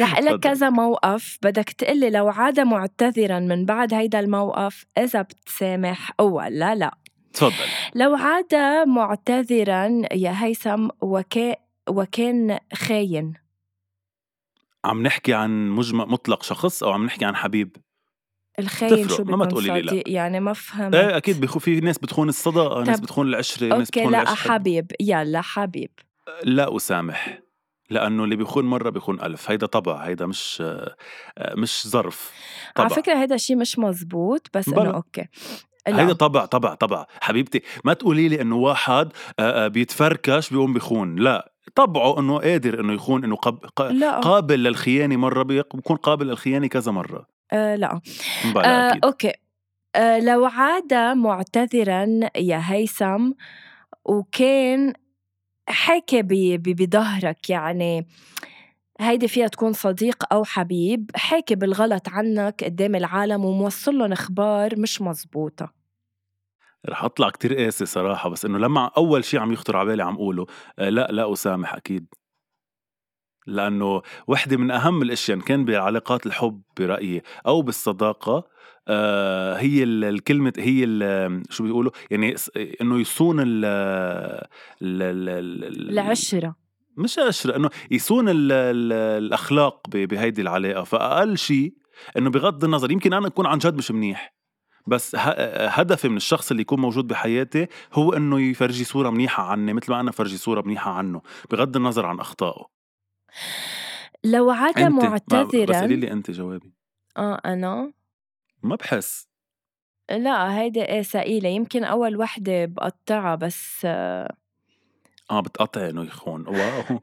رح 0.01 0.19
لك. 0.19 0.40
كذا 0.40 0.71
موقف 0.71 1.38
بدك 1.42 1.71
تقلي 1.71 2.11
لو 2.11 2.29
عاد 2.29 2.61
معتذرا 2.61 3.38
من 3.38 3.64
بعد 3.64 3.95
هيدا 3.95 4.21
الموقف 4.21 4.85
إذا 4.99 5.23
بتسامح 5.23 6.12
أو 6.21 6.40
لا 6.40 6.75
لا. 6.75 6.95
تفضل. 7.33 7.53
لو 7.95 8.14
عاد 8.14 8.55
معتذرا 8.87 10.03
يا 10.12 10.45
هيثم 10.45 10.88
وكا 11.01 11.57
وكان 11.88 12.59
خاين. 12.75 13.33
عم 14.85 15.03
نحكي 15.03 15.35
عن 15.35 15.69
مجمع 15.71 16.05
مطلق 16.05 16.42
شخص 16.42 16.83
أو 16.83 16.90
عم 16.92 17.05
نحكي 17.05 17.25
عن 17.25 17.37
حبيب؟ 17.37 17.77
الخاين 18.59 19.09
شو 19.09 19.25
ما- 19.25 19.47
تقولي 19.47 19.69
لي 19.69 19.81
لا. 19.81 20.03
يعني 20.07 20.40
ما 20.40 20.53
فهمت. 20.53 20.95
إيه 20.95 21.16
أكيد 21.16 21.40
بيخو 21.40 21.59
في 21.59 21.81
ناس 21.81 21.99
بتخون 21.99 22.29
الصداقه 22.29 22.83
ناس 22.83 23.01
بتخون 23.01 23.29
العشرة 23.29 23.66
ناس 23.66 23.73
okay 23.73 24.01
بتخون 24.01 24.12
لا 24.12 24.35
حبيب. 24.35 24.92
يلا 25.01 25.40
حبيب. 25.40 25.90
لا 26.45 26.77
أسامح. 26.77 27.38
لأنه 27.90 28.25
اللي 28.25 28.37
بيخون 28.37 28.64
مرة 28.64 28.90
بيخون 28.90 29.20
ألف. 29.20 29.51
هيدا 29.51 29.66
طبع 29.66 29.96
هيدا 29.96 30.27
مش 30.27 30.62
آه، 30.66 30.94
مش 31.57 31.88
ظرف. 31.88 32.33
طبع. 32.75 32.85
على 32.85 32.94
فكرة 32.94 33.14
هيدا 33.20 33.37
شيء 33.37 33.57
مش 33.57 33.79
مزبوط 33.79 34.46
بس. 34.55 34.68
إنه 34.68 34.90
okay. 34.91 35.25
لا. 35.88 36.03
هيدا 36.03 36.12
طبع 36.12 36.44
طبع 36.44 36.75
طبع. 36.75 37.07
حبيبتي 37.20 37.62
ما 37.85 37.92
تقولي 37.92 38.29
لي 38.29 38.40
إنه 38.40 38.57
واحد 38.57 39.12
آه، 39.38 39.64
آه، 39.64 39.68
بيتفركش 39.68 40.51
بيقوم 40.51 40.72
بيخون. 40.72 41.16
لا. 41.16 41.53
طبعه 41.75 42.18
إنه 42.20 42.38
قادر 42.38 42.81
إنه 42.81 42.92
يخون 42.92 43.25
إنه 43.25 43.37
قب... 43.37 43.59
ق- 43.77 43.83
لا. 43.83 44.20
قابل 44.20 44.62
للخيانة 44.62 45.16
مرة 45.16 45.42
بيكون 45.42 45.96
قابل 45.96 46.27
للخيانة 46.27 46.66
كذا 46.66 46.92
مرة. 46.92 47.27
آه 47.53 47.77
لا. 47.77 48.01
أكيد. 48.57 49.05
أوكي. 49.05 49.33
آه 49.94 50.18
لو 50.20 50.44
عاد 50.44 50.94
معتذرا 50.94 52.07
يا 52.37 52.62
هيثم 52.64 53.31
وكان 54.05 54.92
ب- 56.63 56.83
بظهرك 56.83 57.51
يعني. 57.51 58.07
هيدي 59.01 59.29
فيها 59.29 59.49
تكون 59.49 59.73
صديق 59.73 60.33
أو 60.33 60.45
حبيب 60.45 61.11
حكي 61.15 61.55
بالغلط 61.55 62.09
عنك 62.09 62.65
قدام 62.65 62.95
العالم 62.95 63.45
وموصل 63.45 63.99
لهم 63.99 64.13
أخبار 64.13 64.79
مش 64.81 65.03
مزبوطة 65.03 65.73
رح 66.89 67.05
أطلع 67.05 67.31
كتير 67.31 67.55
قاسي 67.57 67.87
صراحة 67.87 68.29
بس 68.29 68.45
إنه 68.45 68.59
لما 68.59 68.91
أول 68.97 69.25
شيء 69.25 69.41
عم 69.41 69.53
يخطر 69.53 69.77
على 69.77 69.89
بالي 69.89 70.03
عم 70.03 70.15
أقوله 70.15 70.47
آه، 70.79 70.89
لا 70.89 71.09
لا 71.11 71.33
أسامح 71.33 71.75
أكيد. 71.75 72.07
لأنه 73.47 74.03
وحدة 74.27 74.57
من 74.57 74.71
أهم 74.71 75.03
الأشياء 75.03 75.37
إن 75.37 75.43
كان 75.43 75.65
بعلاقات 75.65 76.27
الحب 76.27 76.63
برأيي 76.79 77.23
أو 77.47 77.63
بالصداقة 77.63 78.45
هي 79.59 79.83
ال- 79.83 80.05
الكلمة 80.05 80.53
هي 80.59 80.85
ال- 80.85 81.42
شو 81.51 81.64
بيقولوا؟ 81.64 81.92
يعني 82.11 82.35
إنه 82.81 83.01
يصون 83.01 83.40
ال 83.40 83.64
ال- 83.64 85.03
ال- 85.03 85.29
ال- 85.64 85.90
العشرة. 85.90 86.57
مش 86.96 87.18
عشرة 87.18 87.57
إنه 87.57 87.70
يصون 87.90 88.29
ال 88.29 88.53
ال 88.53 88.92
الأخلاق 88.92 89.88
بهيدي 89.90 90.42
العلاقة. 90.42 90.85
فأقل 90.85 91.38
شيء 91.38 91.75
إنه 92.16 92.31
بغض 92.31 92.64
النظر 92.64 92.90
يمكن 92.90 93.12
أنا 93.12 93.27
أكون 93.27 93.46
عن 93.46 93.59
جد 93.59 93.77
مش 93.77 93.90
منيح 93.90 94.35
بس 94.87 95.16
هدفي 95.68 96.09
من 96.09 96.16
الشخص 96.16 96.51
اللي 96.51 96.61
يكون 96.61 96.81
موجود 96.81 97.07
بحياتي 97.07 97.66
هو 97.92 98.12
إنه 98.12 98.40
يفرجي 98.40 98.85
صورة 98.85 99.11
منيحة 99.11 99.42
عني 99.42 99.72
مثل 99.72 99.92
ما 99.92 100.01
أنا 100.01 100.11
فرجي 100.11 100.37
صورة 100.37 100.62
منيحة 100.62 100.90
عنه 100.90 101.22
بغض 101.51 101.77
النظر 101.77 102.07
عن 102.07 102.20
أخطائه. 102.20 102.66
لو 104.25 104.51
عاد 104.51 104.81
ما- 104.81 104.88
بس 104.88 105.05
معتذرا 105.33 105.81
قولي 105.81 105.96
لي 105.96 106.12
أنت 106.12 106.31
جوابي. 106.31 106.72
آه 107.16 107.40
أنا 107.44 107.92
ما 108.67 108.77
بحس 108.77 109.29
لا 110.11 110.59
هيدي 110.59 110.83
إيه 110.85 111.03
ثقيلة 111.03 111.49
يمكن 111.49 111.85
أول 111.85 112.17
وحدة 112.17 112.65
بقطعها 112.65 113.35
بس 113.35 113.83
آه. 113.85 114.35
بتقطع 115.31 115.89
إنه 115.89 116.05
يخون. 116.05 116.49
واو. 116.49 117.01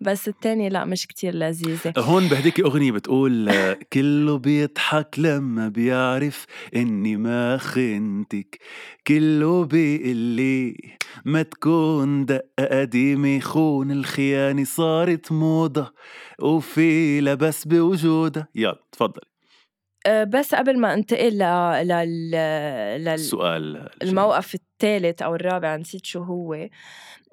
بس 0.00 0.28
التانية 0.28 0.68
لا 0.68 0.84
مش 0.84 1.06
كتير 1.06 1.34
لذيذة. 1.34 1.92
هون 1.98 2.28
بهديك 2.28 2.60
أغنية 2.60 2.92
بتقول 2.92 3.48
آه، 3.48 3.78
كله 3.92 4.38
بيضحك 4.38 5.14
لما 5.18 5.68
بيعرف 5.68 6.46
إني 6.76 7.16
ما 7.16 7.56
خنتك. 7.56 8.58
كله 9.06 9.64
بيقلي 9.64 10.76
ما 11.24 11.42
تكون 11.42 12.24
دقة 12.24 12.80
قديمة 12.80 13.40
خون 13.40 13.90
الخيانة 13.90 14.64
صارت 14.64 15.32
موضة 15.32 15.94
وفي 16.42 17.20
لبس 17.20 17.64
بوجودها. 17.64 18.48
يلا 18.54 18.84
تفضل 18.92 19.20
أه، 19.22 19.29
بس 20.08 20.54
قبل 20.54 20.78
ما 20.78 20.94
انتقل 20.94 21.38
ل... 21.38 21.42
لل... 21.88 22.30
لل... 23.00 23.08
السؤال 23.08 23.88
الموقف 24.02 24.54
الثالث 24.54 25.22
أو 25.22 25.34
الرابع 25.34 25.76
نسيت 25.76 26.06
شو 26.06 26.22
هو. 26.22 26.68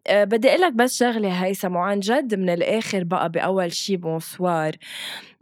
أه 0.07 0.23
بدي 0.23 0.49
أقول 0.49 0.61
لك 0.61 0.73
بس 0.73 0.99
شغلة 0.99 1.29
هيثم 1.45 1.75
وعن 1.75 1.99
جد 1.99 2.35
من 2.35 2.49
الآخر 2.49 3.03
بقى 3.03 3.29
بأول 3.29 3.71
شي 3.71 3.97
بونسوار. 3.97 4.75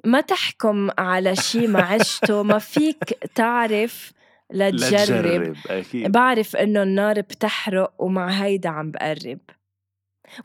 ما 0.06 0.22
تحكم 0.22 0.90
على 0.98 1.36
شي 1.36 1.68
ما 1.68 1.82
عشته 1.82 2.44
ما 2.52 2.60
فيك 2.60 3.04
تعرف 3.36 4.12
لتجرب. 4.54 5.42
لتجرب 5.44 5.56
أكيد. 5.70 6.12
بعرف 6.12 6.56
إنه 6.56 6.84
النار 6.84 7.22
بتحرق 7.22 7.94
ومع 8.00 8.30
هيدا 8.30 8.70
عم 8.70 8.92
بقرب. 8.92 9.40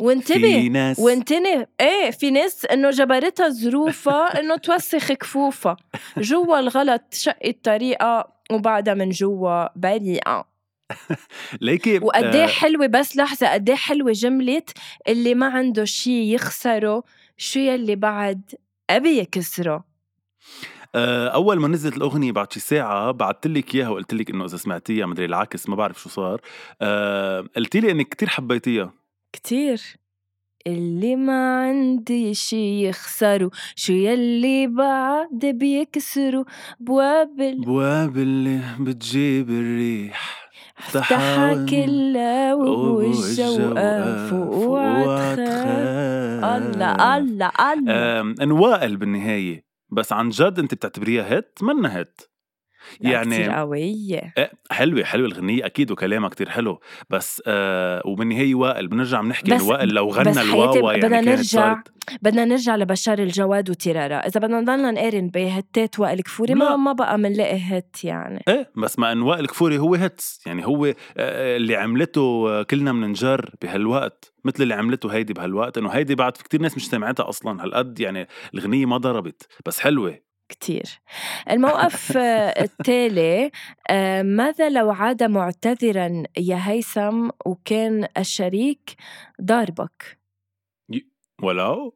وانتبه 0.01 0.61
في 0.61 0.69
ناس. 0.69 0.99
وانتني 0.99 1.66
إيه 1.81 2.11
في 2.11 2.31
ناس 2.31 2.64
إنه 2.64 2.90
جبرتها 2.90 3.49
ظروفها 3.49 4.29
إنه 4.40 4.57
توسخ 4.57 5.12
كفوفها. 5.12 5.77
جوا 6.19 6.59
الغلط 6.59 7.03
شقت 7.12 7.57
طريقه 7.62 8.33
وبعدها 8.51 8.95
من 8.95 9.11
جوا 9.11 9.79
بريئة. 9.79 10.51
ليكي 11.61 11.99
وقد 11.99 12.25
إيه 12.25 12.45
آه، 12.45 12.47
حلوة 12.47 12.87
بس 12.87 13.16
لحظة 13.16 13.53
قد 13.53 13.69
إيه 13.71 13.77
حلوة 13.77 14.12
جملة 14.12 14.62
اللي 15.09 15.35
ما 15.35 15.47
عنده 15.47 15.85
شي 15.85 16.35
يخسره 16.35 17.03
شو 17.37 17.59
يلي 17.61 17.97
بعد؟ 17.97 18.55
أبي 18.90 19.19
يكسره. 19.19 19.85
آه، 20.95 21.29
أول 21.29 21.61
ما 21.61 21.69
نزلت 21.69 21.97
الأغنية 21.97 22.33
بعد 22.33 22.53
شي 22.53 22.61
ساعة 22.61 23.11
بعثت 23.11 23.47
لك 23.47 23.75
إياها 23.75 23.88
وقلت 23.88 24.14
لك 24.14 24.31
إنه 24.31 24.45
إذا 24.45 24.57
سمعتيها 24.57 25.07
مدري 25.07 25.25
العكس 25.25 25.69
ما 25.69 25.77
بعرف 25.77 26.03
شو 26.03 26.09
صار. 26.09 26.40
آه، 26.83 27.45
قلت 27.57 27.77
لي 27.77 27.90
إنك 27.90 28.09
كتير 28.09 28.29
حبيتيها. 28.29 29.00
كتير. 29.33 29.83
اللي 30.66 31.16
ما 31.16 31.61
عندي 31.62 32.35
شي 32.35 32.88
يخسره 32.88 33.51
شو 33.77 33.93
يلي 33.93 34.66
بعد 34.66 35.38
بيكسره 35.47 36.45
بواب 36.81 37.40
ال- 37.40 37.61
بواب 37.64 38.16
اللي 38.16 38.61
بتجيب 38.81 39.51
الريح 39.51 40.51
افتحها 40.79 41.66
كلها 41.66 42.55
وبوجه 42.55 43.51
وبوجه 43.51 43.69
وقف 43.69 44.33
وقف 44.33 44.66
وادخل 44.66 45.09
وادخل. 45.09 46.45
الله 46.45 47.16
الله 47.16 47.51
الله. 47.73 48.21
انوائل 48.43 48.97
بالنهاية 48.97 49.64
بس 49.93 50.12
عن 50.12 50.29
جد 50.29 50.59
انت 50.59 50.75
بتعتبريها 50.75 51.33
هيت؟ 51.33 51.59
منا 51.62 51.97
هيت. 51.97 52.21
يعني 53.01 53.37
كتير 53.37 53.51
قوية 53.51 54.33
إيه، 54.38 54.51
حلوة 54.71 55.05
حلوة 55.05 55.27
الغنية 55.27 55.66
أكيد 55.66 55.90
وكلامها 55.90 56.29
كتير 56.29 56.49
حلو 56.49 56.81
بس 57.11 57.43
آه 57.47 58.03
وبالنهاية 58.05 58.55
وائل؟ 58.55 58.88
بنرجع 58.88 59.21
بنحكي 59.21 59.55
إن 59.55 59.61
وائل 59.61 59.88
لو 59.88 60.09
غنى 60.09 60.40
الواوا 60.40 60.93
يعني 60.93 61.07
بدنا 61.07 61.21
نرجع 61.21 61.83
بدنا 62.23 62.45
نرجع 62.45 62.77
لبشار 62.77 63.19
الجواد 63.19 63.71
وتيرارا. 63.71 64.16
إذا 64.16 64.40
بدنا 64.40 64.61
نضلنا 64.61 64.90
نقارن 64.90 65.29
بهتات 65.29 65.99
وائل 66.01 66.21
كفوري 66.21 66.55
ما. 66.55 66.77
ما 66.77 66.93
بقى 66.93 67.19
منلاقي 67.19 67.59
هت 67.59 68.05
يعني. 68.05 68.43
إيه 68.49 68.71
بس 68.77 68.99
ما 68.99 69.12
إن 69.12 69.23
وائل 69.23 69.47
كفوري 69.47 69.79
هو 69.79 69.95
هيتس 69.95 70.40
يعني 70.47 70.66
هو 70.66 70.87
آه، 70.87 71.57
اللي 71.57 71.77
عملته 71.77 72.21
آه، 72.49 72.62
كلنا 72.62 72.93
بننجر 72.93 73.55
بهالوقت 73.62 74.33
مثل 74.45 74.62
اللي 74.62 74.75
عملته 74.75 75.14
هيدي 75.14 75.33
بهالوقت 75.33 75.79
إنه 75.79 75.88
هيدي 75.88 76.14
بعد 76.14 76.37
في 76.37 76.45
كتير 76.45 76.61
ناس 76.62 76.77
مش 76.77 76.88
سمعتها 76.88 77.29
أصلا 77.29 77.64
هالقد 77.64 78.01
يعني 78.01 78.29
الغنية 78.55 78.87
ما 78.87 78.97
ضربت 78.97 79.47
بس 79.66 79.81
حلوة. 79.81 80.30
كتير. 80.51 81.01
الموقف 81.51 82.17
آه، 82.17 82.63
التالي 82.63 83.51
آه، 83.91 84.23
ماذا 84.23 84.69
لو 84.71 84.91
عاد 84.91 85.23
معتذرا 85.23 86.23
يا 86.39 86.59
هيثم 86.63 87.29
وكان 87.47 88.09
الشريك 88.19 88.97
ضاربك؟ 89.43 90.19
ولو 91.43 91.95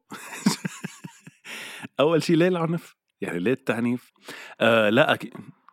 أول 1.99 2.23
شيء 2.23 2.35
ليه 2.35 2.47
العنف؟ 2.47 2.95
يعني 3.21 3.39
ليه 3.39 3.51
التعنيف؟ 3.51 4.11
آه 4.61 4.89
لا 4.89 5.17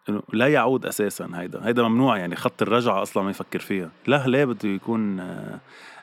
إنه 0.09 0.23
لا 0.33 0.47
يعود 0.47 0.87
أساسا 0.87 1.31
هيدا. 1.35 1.67
هيدا 1.67 1.83
ممنوع 1.83 2.19
يعني 2.19 2.37
خط 2.37 2.63
الرجعة 2.63 3.03
أصلا 3.03 3.23
ما 3.23 3.31
يفكر 3.31 3.59
فيها. 3.59 3.91
لا 4.07 4.27
ليه 4.27 4.45
بده 4.45 4.69
يكون 4.69 5.21
آه، 5.21 5.61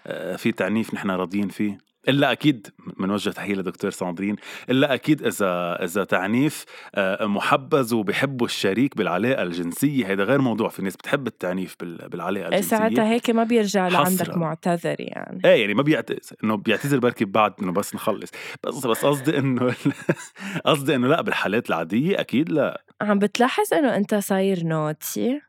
آه، 0.08 0.36
في 0.36 0.52
تعنيف 0.52 0.94
نحن 0.94 1.12
راضيين 1.12 1.50
فيه؟ 1.50 1.78
إلا 2.08 2.32
أكيد 2.32 2.68
بنوجه 3.00 3.30
تحية 3.30 3.54
لدكتور 3.54 3.92
ساندرين 3.92 4.36
إلا 4.70 4.94
أكيد 4.94 5.26
إذا 5.26 5.84
إذا 5.84 6.04
تعنيف 6.04 6.66
آه، 6.96 7.26
محبذ 7.26 7.96
وبحبوا 7.96 8.48
الشريك 8.48 8.98
بالعلاقة 8.98 9.44
الجنسية 9.44 10.12
هذا 10.12 10.24
غير 10.24 10.42
موضوع 10.42 10.70
في 10.70 10.82
ناس 10.82 10.96
بتحب 10.96 11.28
التعنيف 11.28 11.76
بالعلاقة 11.82 12.44
إيه، 12.44 12.48
الجنسية. 12.48 12.78
ساعتها 12.78 13.10
هيك 13.10 13.30
ما 13.30 13.44
بيرجع 13.44 13.88
لعندك 13.88 14.38
معتذر 14.38 14.96
يعني. 15.00 15.42
إيه 15.46 15.62
يعني 15.62 15.74
ما 15.74 15.82
بيعتذر 15.82 16.20
إنه 16.44 16.56
بيعتذر 16.56 17.00
بركي 17.00 17.26
بعد 17.26 17.54
إنه 17.62 17.72
بس 17.72 17.96
نخلص. 17.96 18.32
بس 18.64 18.86
بس 18.86 19.06
قصدي 19.06 19.38
إنه 19.38 19.76
قصدي 20.66 20.96
إنه 20.96 21.08
لا 21.08 21.22
بالحالات 21.22 21.70
العادية 21.70 22.20
أكيد 22.20 22.50
لا. 22.50 22.84
عم 23.02 23.20
بتلاحظ 23.20 23.74
إنه 23.74 23.96
أنت 23.96 24.16
صاير 24.16 24.64
naughty؟ 24.64 25.42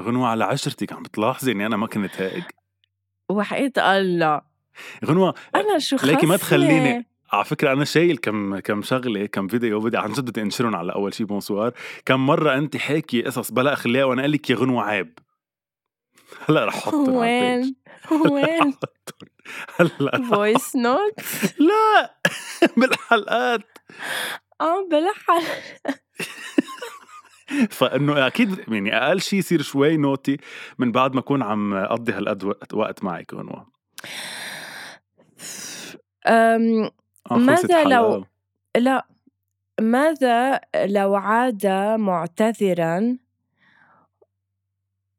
غنوة 0.00 0.28
على 0.28 0.44
عشرتك 0.44 0.92
عم 0.92 1.02
بتلاحظي 1.02 1.52
إني 1.52 1.66
أنا 1.66 1.76
ما 1.76 1.86
كنت 1.86 2.22
هيك؟ 2.22 2.54
وحقيقة 3.30 3.98
الله 3.98 4.49
غنوة 5.04 5.34
أنا 5.54 5.78
شو 5.78 5.96
ليكي 6.02 6.26
ما 6.26 6.36
تخليني 6.36 7.06
على 7.32 7.44
فكرة 7.44 7.72
أنا 7.72 7.84
شايل 7.84 8.16
كم 8.16 8.58
كم 8.58 8.82
شغلة 8.82 9.26
كم 9.26 9.48
فيديو 9.48 9.80
بدي 9.80 9.98
عن 9.98 10.12
جد 10.12 10.30
بدي 10.30 10.42
أنشرهم 10.42 10.76
على 10.76 10.92
أول 10.92 11.14
شي 11.14 11.24
bonsoir. 11.24 11.72
كم 12.06 12.26
مرة 12.26 12.54
أنت 12.54 12.76
حاكي 12.76 13.22
قصص 13.22 13.50
بلا 13.50 13.72
أخلاق 13.72 14.06
وأنا 14.08 14.22
قال 14.22 14.32
لك 14.32 14.50
يا 14.50 14.56
غنوة 14.56 14.82
عيب. 14.82 15.18
هلأ 16.48 16.64
رح 16.64 16.76
احطهم 16.76 17.14
وين؟ 17.14 17.76
وين؟ 18.32 18.74
هلأ 19.76 20.22
voice 20.30 20.76
note 20.76 21.20
لا! 21.68 22.14
بالحلقات. 22.76 23.78
آه 24.60 24.88
بالحلقات 24.90 25.96
فإنه 27.70 28.26
أكيد 28.26 28.58
يعني 28.68 28.96
أقل 28.96 29.20
شيء 29.20 29.38
يصير 29.38 29.62
شوي 29.62 29.96
naughty 29.96 30.36
من 30.78 30.92
بعد 30.92 31.14
ما 31.14 31.20
أكون 31.20 31.42
عم 31.42 31.74
أقضي 31.74 32.12
هالقد 32.12 32.44
وقت 32.72 33.04
معك 33.04 33.34
غنوة. 33.34 33.66
أم 36.26 36.90
آه، 37.30 37.36
ماذا 37.36 37.84
لو 37.84 38.24
لا 38.76 39.06
ماذا 39.80 40.60
لو 40.86 41.14
عاد 41.14 41.66
معتذرا 41.98 43.16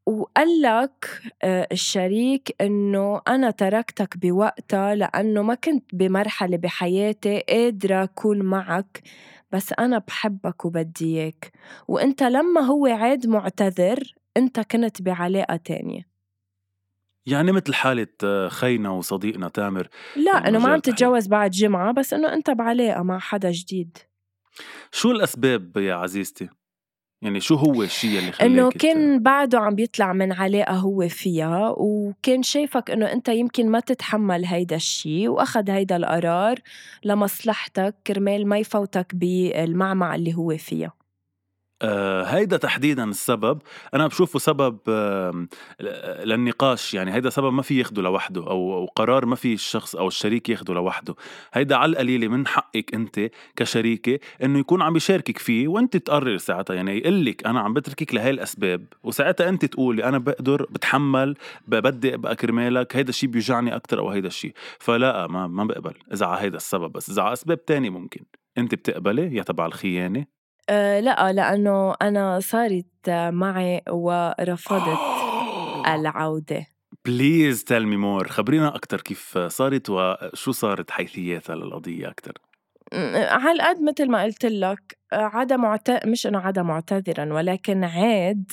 وقال 0.05 0.61
لك 0.61 1.21
آه، 1.43 1.67
الشريك 1.71 2.55
إنه 2.61 3.21
أنا 3.27 3.51
تركتك 3.51 4.17
بوقتها 4.17 4.95
لأنه 4.95 5.41
ما 5.41 5.55
كنت 5.55 5.95
بمرحلة 5.95 6.57
بحياتي 6.57 7.39
قادرة 7.39 8.03
أكون 8.03 8.41
معك 8.41 9.01
بس 9.51 9.73
أنا 9.79 9.97
بحبك 9.97 10.65
وبدي 10.65 11.21
إياك. 11.21 11.51
وإنت 11.87 12.23
لما 12.23 12.61
هو 12.61 12.85
عاد 12.85 13.27
معتذر 13.27 14.15
إنت 14.37 14.59
كنت 14.59 15.01
بعلاقة 15.01 15.55
تانية. 15.55 16.10
يعني 17.25 17.51
مثل 17.51 17.73
حالة 17.73 18.07
آه، 18.23 18.47
خينا 18.47 18.89
وصديقنا 18.89 19.49
تامر 19.49 19.87
لا 20.15 20.47
إنه 20.47 20.59
ما 20.59 20.69
عم 20.69 20.79
تتجوز 20.79 21.27
بعد 21.27 21.51
جمعة 21.51 21.93
بس 21.93 22.13
إنه 22.13 22.33
أنت 22.33 22.49
بعلاقة 22.49 23.03
مع 23.03 23.19
حدا 23.19 23.51
جديد. 23.51 23.97
شو 24.91 25.11
الأسباب 25.11 25.77
يا 25.77 25.93
عزيزتي؟ 25.93 26.49
يعني 27.21 27.39
شو 27.39 27.55
هو 27.55 27.83
الشيء 27.83 28.19
اللي 28.19 28.31
خلاك 28.31 28.51
انه 28.51 28.69
كان 28.69 29.23
بعده 29.23 29.59
عم 29.59 29.75
بيطلع 29.75 30.13
من 30.13 30.33
علاقة 30.33 30.73
هو 30.73 31.07
فيها 31.07 31.73
وكان 31.77 32.43
شايفك 32.43 32.91
إنه 32.91 33.11
أنت 33.11 33.29
يمكن 33.29 33.69
ما 33.69 33.79
تتحمل 33.79 34.45
هيدا 34.45 34.75
الشيء 34.75 35.27
وأخذ 35.29 35.69
هيدا 35.69 35.95
القرار 35.95 36.59
لمصلحتك 37.03 37.95
كرمال 38.07 38.47
ما 38.47 38.57
يفوتك 38.57 39.15
بالمعمعة 39.15 40.15
اللي 40.15 40.33
هو 40.35 40.57
فيها. 40.57 40.93
آه 41.81 42.23
هيدا 42.23 42.57
تحديدا 42.57 43.03
السبب. 43.03 43.61
أنا 43.93 44.07
بشوفه 44.07 44.39
سبب 44.39 44.77
آه 44.87 45.47
للنقاش 46.23 46.93
يعني 46.93 47.13
هيدا 47.13 47.29
سبب 47.29 47.53
ما 47.53 47.61
في 47.61 47.79
ياخده 47.79 48.01
لوحده 48.01 48.41
أو 48.41 48.73
أو 48.73 48.85
قرار 48.85 49.25
ما 49.25 49.35
في 49.35 49.53
الشخص 49.53 49.95
أو 49.95 50.07
الشريك 50.07 50.49
ياخده 50.49 50.73
لوحده. 50.73 51.15
هيدا 51.53 51.75
على 51.75 51.91
القليلة 51.91 52.27
من 52.27 52.47
حقك 52.47 52.93
أنت 52.95 53.29
كشريكة 53.55 54.19
إنه 54.43 54.59
يكون 54.59 54.81
عم 54.81 54.93
بيشاركك 54.93 55.37
فيه 55.37 55.67
وأنت 55.67 55.97
تقرر 55.97 56.37
ساعتها. 56.37 56.73
يعني 56.73 56.97
يقول 56.97 57.25
لك 57.25 57.45
أنا 57.47 57.59
عم 57.59 57.73
بتركك 57.73 58.13
لهي 58.15 58.29
الأسباب 58.29 58.85
وساعتها 59.03 59.49
أنت 59.49 59.65
تقولي 59.65 60.03
أنا 60.03 60.17
بقدر 60.17 60.65
بتحمل 60.69 61.35
بدي 61.67 62.15
ابقى 62.15 62.35
كرمالك 62.35 62.95
هيدا 62.95 63.09
الشيء 63.09 63.29
بيوجعني 63.29 63.75
أكثر 63.75 63.99
أو 63.99 64.09
هيدا 64.09 64.27
الشيء 64.27 64.53
فلا 64.79 65.27
ما 65.27 65.47
ما 65.47 65.63
بقبل 65.63 65.93
إذا 66.13 66.25
على 66.25 66.41
هيدا 66.41 66.57
السبب 66.57 66.91
بس 66.91 67.09
إذا 67.09 67.21
على 67.21 67.33
أسباب 67.33 67.65
تانية 67.65 67.89
ممكن. 67.89 68.25
أنت 68.57 68.75
بتقبلي 68.75 69.35
يا 69.35 69.43
تبع 69.43 69.65
الخيانة؟ 69.65 70.25
أه 70.71 70.99
لأ، 70.99 71.33
لأنه 71.33 71.93
أنا 72.01 72.39
صارت 72.39 73.09
معي 73.09 73.81
ورفضت 73.89 74.99
العودة. 75.87 76.67
please 77.05 77.63
tell 77.63 77.87
me 77.87 77.97
more 77.97 78.27
خبرينا 78.27 78.75
أكتر 78.75 79.01
كيف 79.01 79.37
صارت 79.37 79.89
وشو 79.89 80.51
صارت 80.51 80.91
حيثياتها 80.91 81.55
للقضية 81.55 82.09
أكتر. 82.09 82.33
على 82.93 83.51
القد 83.51 83.81
مثل 83.81 84.11
ما 84.11 84.23
قلت 84.23 84.45
لك 84.45 84.97
عاد 85.13 85.57
معت... 85.57 86.07
مش 86.07 86.27
إنه 86.27 86.39
عاد 86.39 86.61
معتذرا 86.61 87.33
ولكن 87.33 87.83
عاد 87.83 88.51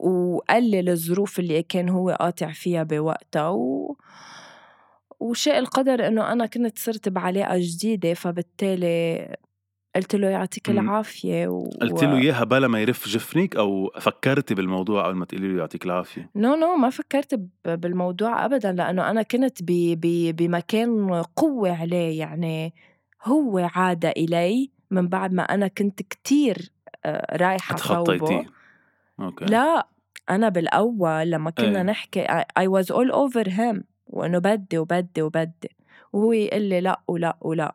وقلل 0.00 0.88
الظروف 0.88 1.38
اللي 1.38 1.62
كان 1.62 1.88
هو 1.88 2.10
قاطع 2.10 2.52
فيها 2.52 2.82
بوقتها 2.82 3.48
و... 3.48 3.96
وشاء 5.20 5.58
القدر 5.58 6.06
إنه 6.06 6.32
أنا 6.32 6.46
كنت 6.46 6.78
صرت 6.78 7.08
بعلاقة 7.08 7.56
جديدة 7.58 8.14
فبالتالي 8.14 9.36
قلت 9.96 10.16
له 10.16 10.28
يعطيك 10.28 10.70
العافية 10.70 11.48
و... 11.48 11.68
قلت 11.82 12.02
له 12.02 12.18
إياها 12.18 12.44
بلا 12.44 12.68
ما 12.68 12.80
يرف 12.80 13.08
جفنك 13.08 13.56
أو 13.56 13.90
فكرتي 14.00 14.54
بالموضوع 14.54 15.06
قبل 15.06 15.16
ما 15.16 15.24
تقولي 15.24 15.48
له 15.48 15.58
يعطيك 15.58 15.86
العافية؟ 15.86 16.30
no 16.36 16.54
no, 16.54 16.58
no 16.58 16.76
no, 16.76 16.78
ما 16.80 16.90
فكرت 16.90 17.40
بالموضوع 17.64 18.44
أبدا 18.44 18.72
لأنه 18.72 19.10
أنا 19.10 19.22
كنت 19.22 19.62
ب... 19.62 19.66
ب... 20.00 20.36
بمكان 20.36 21.22
قوة 21.36 21.80
عليه 21.80 22.18
يعني 22.18 22.74
هو 23.24 23.68
عاد 23.74 24.04
إلي 24.04 24.70
من 24.90 25.08
بعد 25.08 25.32
ما 25.32 25.42
أنا 25.42 25.68
كنت 25.68 26.02
كتير 26.02 26.70
آه، 27.04 27.36
رايحة 27.36 27.76
صوبه 27.76 28.46
okay. 29.20 29.44
لا 29.44 29.86
أنا 30.30 30.48
بالأول 30.48 31.30
لما 31.30 31.50
كنا 31.50 31.78
إيه. 31.78 31.82
نحكي 31.82 32.26
I 32.60 32.66
was 32.66 32.86
all 32.86 33.12
over 33.12 33.48
him 33.50 33.82
وإنه 34.06 34.38
بدي 34.38 34.78
وبدي 34.78 35.22
وبدي 35.22 35.76
وهو 36.12 36.32
يقول 36.32 36.62
لي 36.62 36.80
لا 36.80 37.00
ولا 37.08 37.36
ولا 37.40 37.74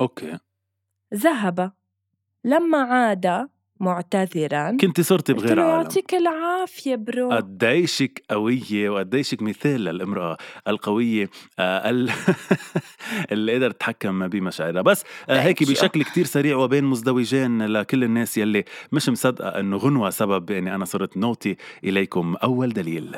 okay 0.00 0.38
ذهب. 1.14 1.72
لما 2.44 2.78
عاد 2.78 3.48
معتذرا 3.80 4.76
كنت 4.80 5.00
صرتي 5.00 5.32
بغير 5.32 5.60
عالم. 5.60 5.70
يعطيك 5.70 6.14
العافية 6.14 6.94
bro. 6.96 7.30
قديشك 7.32 8.22
قوية 8.30 8.90
وقديشك 8.90 9.42
مثال 9.42 9.84
للامرأة 9.84 10.36
القوية 10.68 11.30
آه، 11.58 11.90
اللي 13.32 13.54
قدرت 13.54 13.76
تتحكم 13.76 14.28
بمشاعرها. 14.28 14.82
بس 14.82 15.04
آه، 15.28 15.40
هيك 15.40 15.62
بشكل 15.62 16.02
كتير 16.04 16.24
سريع 16.24 16.56
وبين 16.56 16.84
مزدوجين 16.84 17.66
لكل 17.66 18.04
الناس 18.04 18.38
يلي 18.38 18.64
مش 18.92 19.08
مصدقة 19.08 19.60
إنه 19.60 19.76
غنوة 19.76 20.10
سبب 20.10 20.46
باني 20.46 20.74
أنا 20.74 20.84
صرت 20.84 21.16
naughty 21.16 21.56
إليكم 21.84 22.36
أول 22.42 22.72
دليل. 22.72 23.16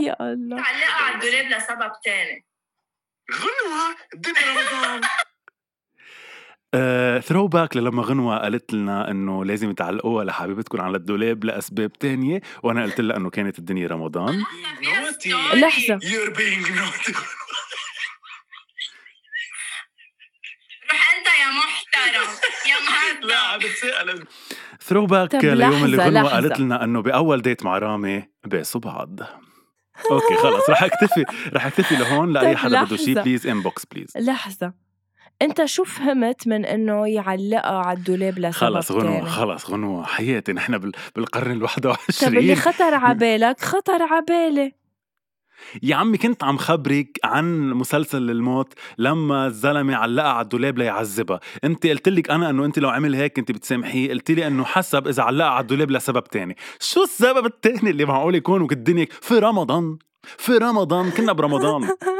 يا 0.00 0.32
الله. 0.32 0.56
علقها 0.56 0.92
على 1.04 1.14
الدولاب 1.14 1.46
لسبب 1.46 1.92
تاني. 2.04 2.44
غنوة 3.32 3.96
الدنيا 4.14 4.40
رمضان. 4.40 5.00
throw 7.20 7.46
uh, 7.46 7.50
back 7.50 7.76
لما 7.76 8.02
غنوة 8.02 8.38
قالت 8.38 8.72
لنا 8.72 9.10
إنه 9.10 9.44
لازم 9.44 9.72
تعلقوها 9.72 10.24
لحبيبتكم 10.24 10.80
على 10.80 10.96
الدولاب 10.96 11.44
لأسباب 11.44 11.92
تانية 11.92 12.40
وأنا 12.62 12.82
قلت 12.82 13.00
لها 13.00 13.16
إنه 13.16 13.30
كانت 13.30 13.58
الدنيا 13.58 13.88
رمضان. 13.88 14.34
لحظة. 15.54 15.94
روح 20.92 21.12
أنت 21.16 21.26
يا 21.26 21.50
محترم 21.58 22.30
يا 22.70 22.76
مهذب 22.90 23.24
لا 23.24 23.36
عم 23.38 23.58
بتسأل. 23.58 24.26
throwback 24.82 25.34
ليوم 25.44 25.84
اللي 25.84 25.96
غنوة 25.96 26.30
قالت 26.30 26.60
لنا 26.60 26.84
إنه 26.84 27.02
بأول 27.02 27.42
date 27.42 27.62
مع 27.64 27.78
رامي 27.78 28.22
باسوا 28.44 28.80
بعض 28.80 29.20
okay 30.10 30.36
خلص. 30.36 30.70
رح 30.70 30.82
أكتفي 30.82 31.24
رح 31.52 31.66
أكتفي 31.66 31.96
لهون 31.96 32.32
لأي 32.32 32.56
حدا 32.56 32.82
بده 32.84 32.96
شيء 32.96 33.22
please 33.22 33.46
inbox 33.46 33.86
please 33.86 34.16
لحظة. 34.16 34.89
أنت 35.42 35.64
شو 35.64 35.84
فهمت 35.84 36.48
من 36.48 36.64
إنه 36.64 37.08
يعلقها 37.08 37.78
على 37.86 37.98
الدولاب 37.98 38.38
لسبب 38.38 38.52
خلص 38.52 38.92
غنوة 38.92 39.24
خلص 39.24 39.70
غنوة. 39.70 40.04
حياتي 40.04 40.52
نحن 40.52 40.78
بالقرن 41.16 41.50
ال 41.52 41.62
21 41.62 42.30
طب 42.32 42.38
اللي 42.38 42.56
خطر 42.56 42.94
على 42.94 43.18
بالك؟ 43.18 43.60
خطر 43.60 44.02
على 44.02 44.24
بالي. 44.28 44.72
يا 45.82 45.96
عمي 45.96 46.18
كنت 46.18 46.44
عم 46.44 46.56
خبرك 46.56 47.18
عن 47.24 47.70
مسلسل 47.70 48.30
الموت 48.30 48.72
لما 48.98 49.46
الزلمة 49.46 49.94
علقها 49.96 50.28
على 50.28 50.42
الدولاب 50.44 50.78
ليعذبها. 50.78 51.40
أنت 51.64 51.86
قلت 51.86 52.08
لك 52.08 52.30
أنا 52.30 52.50
إنه 52.50 52.64
أنت 52.64 52.78
لو 52.78 52.88
عمل 52.88 53.14
هيك 53.14 53.36
كنت 53.36 53.52
بتسامحيه. 53.52 54.10
قلت 54.10 54.30
لي 54.30 54.46
إنه 54.46 54.64
حسب 54.64 55.08
إذا 55.08 55.22
علقها 55.22 55.48
على 55.48 55.60
الدولاب 55.62 55.90
لسبب 55.90 56.24
تاني. 56.24 56.56
شو 56.80 57.02
السبب 57.02 57.46
التاني 57.46 57.90
اللي 57.90 58.04
معقول 58.04 58.34
يكون 58.34 58.62
وقت 58.62 58.78
في 59.22 59.38
رمضان؟ 59.38 59.98
في 60.22 60.52
رمضان 60.52 61.10
كنا 61.10 61.32
برمضان. 61.32 61.88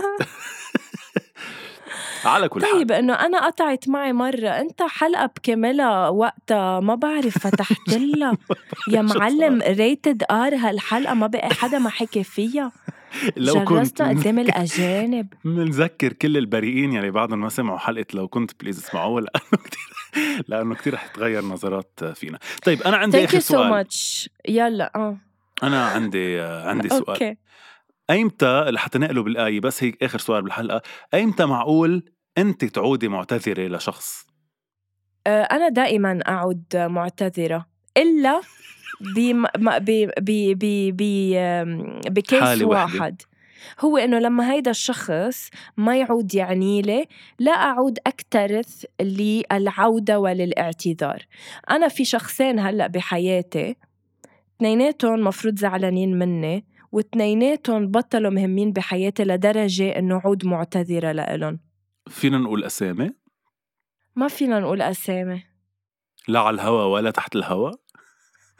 على 2.24 2.48
كل 2.48 2.64
حال. 2.64 2.72
طيب 2.72 2.92
إنه 2.92 3.12
أنا 3.12 3.46
قطعت 3.46 3.88
معي 3.88 4.12
مرة. 4.12 4.48
أنت 4.48 4.82
حلقة 4.82 5.26
بكاملها 5.26 6.08
وقتها. 6.08 6.80
ما 6.80 6.94
بعرف 6.94 7.38
فتحت 7.38 7.88
لها. 7.88 8.36
يا 8.94 9.02
معلم 9.02 9.62
rated 9.62 10.22
R 10.30 10.54
هالحلقة. 10.54 11.14
ما 11.14 11.26
بقى 11.26 11.54
حدا 11.54 11.78
ما 11.78 11.90
حكي 11.90 12.24
فيها. 12.24 12.72
لو 13.36 13.64
كنت 13.64 14.02
قدام 14.02 14.38
الأجانب. 14.38 15.26
بنذكر 15.44 16.12
كل 16.12 16.36
البريئين 16.36 16.92
يلي 16.92 17.10
بعدهم 17.10 17.40
ما 17.40 17.48
سمعوا 17.48 17.78
حلقة 17.78 18.06
لو 18.14 18.28
كنت 18.28 18.50
please 18.60 18.78
اسمعوها 18.78 19.20
لأنه 19.20 19.64
كثير 19.64 20.44
لأنه 20.48 20.74
كثير 20.74 20.94
رح 20.94 21.06
تغير 21.06 21.44
نظرات 21.44 22.00
فينا. 22.14 22.38
طيب 22.64 22.82
أنا 22.82 22.96
عندي 22.96 23.24
آخر 23.24 23.38
سؤال. 23.38 23.84
so 23.84 23.88
much. 23.88 24.28
يلا 24.48 24.92
آه. 24.94 25.16
أنا 25.62 25.86
عندي 25.86 26.40
عندي 26.40 26.88
سؤال. 26.88 27.08
أوكي. 27.08 27.36
أيمتى 28.10 28.64
لحتى 28.70 28.98
نقله 28.98 29.22
بالآية 29.22 29.60
بس 29.60 29.84
هيك 29.84 30.02
آخر 30.02 30.18
سؤال 30.18 30.42
بالحلقة 30.42 30.82
أيمتى 31.14 31.46
معقول 31.46 32.04
انت 32.38 32.64
تعودي 32.64 33.08
معتذرة 33.08 33.68
لشخص؟ 33.68 34.26
آه، 35.26 35.42
أنا 35.42 35.68
دائما 35.68 36.20
أعود 36.28 36.64
معتذرة 36.74 37.66
إلا 37.96 38.40
بكيس 42.10 42.62
واحد. 42.62 43.22
هو 43.80 43.96
إنه 43.96 44.18
لما 44.18 44.52
هيدا 44.52 44.70
الشخص 44.70 45.50
ما 45.76 45.98
يعود 45.98 46.34
يعني 46.34 46.82
لي 46.82 47.06
لا 47.38 47.52
أعود 47.52 47.98
أكترث 48.06 48.84
للعودة 49.00 50.18
وللاعتذار. 50.18 51.26
أنا 51.70 51.88
في 51.88 52.04
شخصين 52.04 52.58
هلأ 52.58 52.86
بحياتي 52.86 53.76
اثنيناتهم 54.56 55.20
مفروض 55.20 55.58
زعلانين 55.58 56.18
مني 56.18 56.64
واثنيناتهم 56.92 57.90
بطلوا 57.90 58.30
مهمين 58.30 58.72
بحياتي 58.72 59.24
لدرجة 59.24 59.98
إنه 59.98 60.20
عود 60.24 60.46
معتذرة 60.46 61.12
لإلهم 61.12 61.60
فينا 62.08 62.38
نقول 62.38 62.64
أسامي؟ 62.64 63.10
ما 64.16 64.28
فينا 64.28 64.60
نقول 64.60 64.82
أسامي 64.82 65.42
لا 66.28 66.40
على 66.40 66.54
الهوا 66.54 66.84
ولا 66.84 67.10
تحت 67.10 67.36
الهوا؟ 67.36 67.70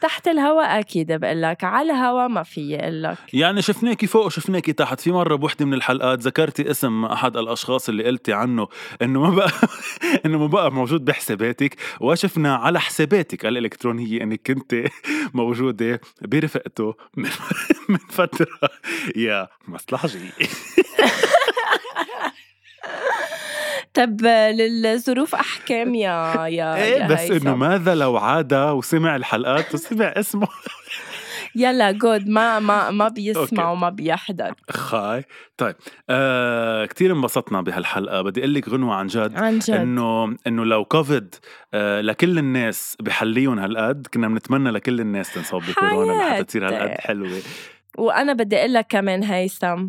تحت 0.01 0.29
الهواء 0.29 0.79
أكيد 0.81 1.13
بقول 1.13 1.43
لك 1.43 1.65
على 1.65 1.93
الهواء 1.93 2.29
ما 2.29 2.43
في 2.43 2.77
أقول 2.77 3.03
لك. 3.03 3.19
يعني 3.33 3.63
شفناكي 3.63 4.07
فوق 4.07 4.27
وشفناكي 4.27 4.73
تحت. 4.73 5.01
في 5.01 5.13
مرة 5.13 5.35
بوحدة 5.37 5.65
من 5.67 5.75
الحلقات 5.75 6.19
ذكرتي 6.21 6.71
اسم 6.71 7.05
أحد 7.05 7.37
الأشخاص 7.37 7.89
اللي 7.89 8.05
قلتي 8.05 8.33
عنه 8.33 8.69
إنه 9.03 9.21
ما 9.21 9.35
بقى 9.37 9.51
إنه 10.27 10.39
ما 10.39 10.47
بقى 10.47 10.73
موجود 10.73 11.05
بحساباتك 11.05 11.77
وشفنا 12.01 12.55
على 12.57 12.81
حساباتك 12.81 13.47
الإلكترونية 13.47 14.23
إنك 14.23 14.41
كنت 14.47 14.75
موجودة 15.35 16.01
برفقته 16.23 16.95
من, 17.17 17.29
من 17.89 17.99
فترة. 18.11 18.47
يا 19.17 19.49
مصلحجي 19.69 20.19
طب 23.94 24.20
للظروف 24.53 25.35
أحكام 25.35 25.94
يا 25.94 26.35
يا 26.59 26.76
إيه 26.76 27.00
يا 27.00 27.07
بس 27.09 27.31
إنه 27.31 27.57
ماذا 27.57 27.94
لو 27.94 28.16
عاد 28.16 28.55
وسمع 28.55 29.16
الحلقات 29.16 29.74
وسمع 29.74 30.05
اسمه؟ 30.07 30.48
يلا 31.57 31.90
جود 31.92 32.29
ما 32.29 32.59
ما 32.59 32.90
ما 32.90 33.09
بيسمع 33.09 33.70
وما 33.70 33.88
بيحضر. 33.88 34.55
خاي. 34.70 35.24
طيب 35.57 35.74
آه 36.11 36.87
كثير 36.87 37.12
انبسطنا 37.12 37.61
بهالحلقة. 37.61 38.22
بدي 38.22 38.40
أقول 38.40 38.55
لك 38.55 38.68
غنوة 38.68 38.94
عن 38.94 39.07
جد. 39.07 39.37
عن 39.37 39.59
جد. 39.59 39.70
انه 39.70 40.37
إنه 40.46 40.64
لو 40.64 40.85
كوفيد 40.85 41.35
آه 41.74 42.00
لكل 42.00 42.38
الناس 42.38 42.96
بحليهم 43.00 43.59
هالقد 43.59 44.07
كنا 44.14 44.29
بنتمنى 44.29 44.70
لكل 44.70 45.00
الناس 45.00 45.35
تنصاب 45.35 45.62
بكورونا 45.62 46.12
لحتى 46.12 46.44
تصير 46.44 46.68
هالقد 46.68 47.00
حلوة. 47.00 47.38
وأنا 47.98 48.33
بدي 48.33 48.57
أقول 48.57 48.72
لك 48.72 48.87
كمان 48.88 49.24
هيثم 49.24 49.87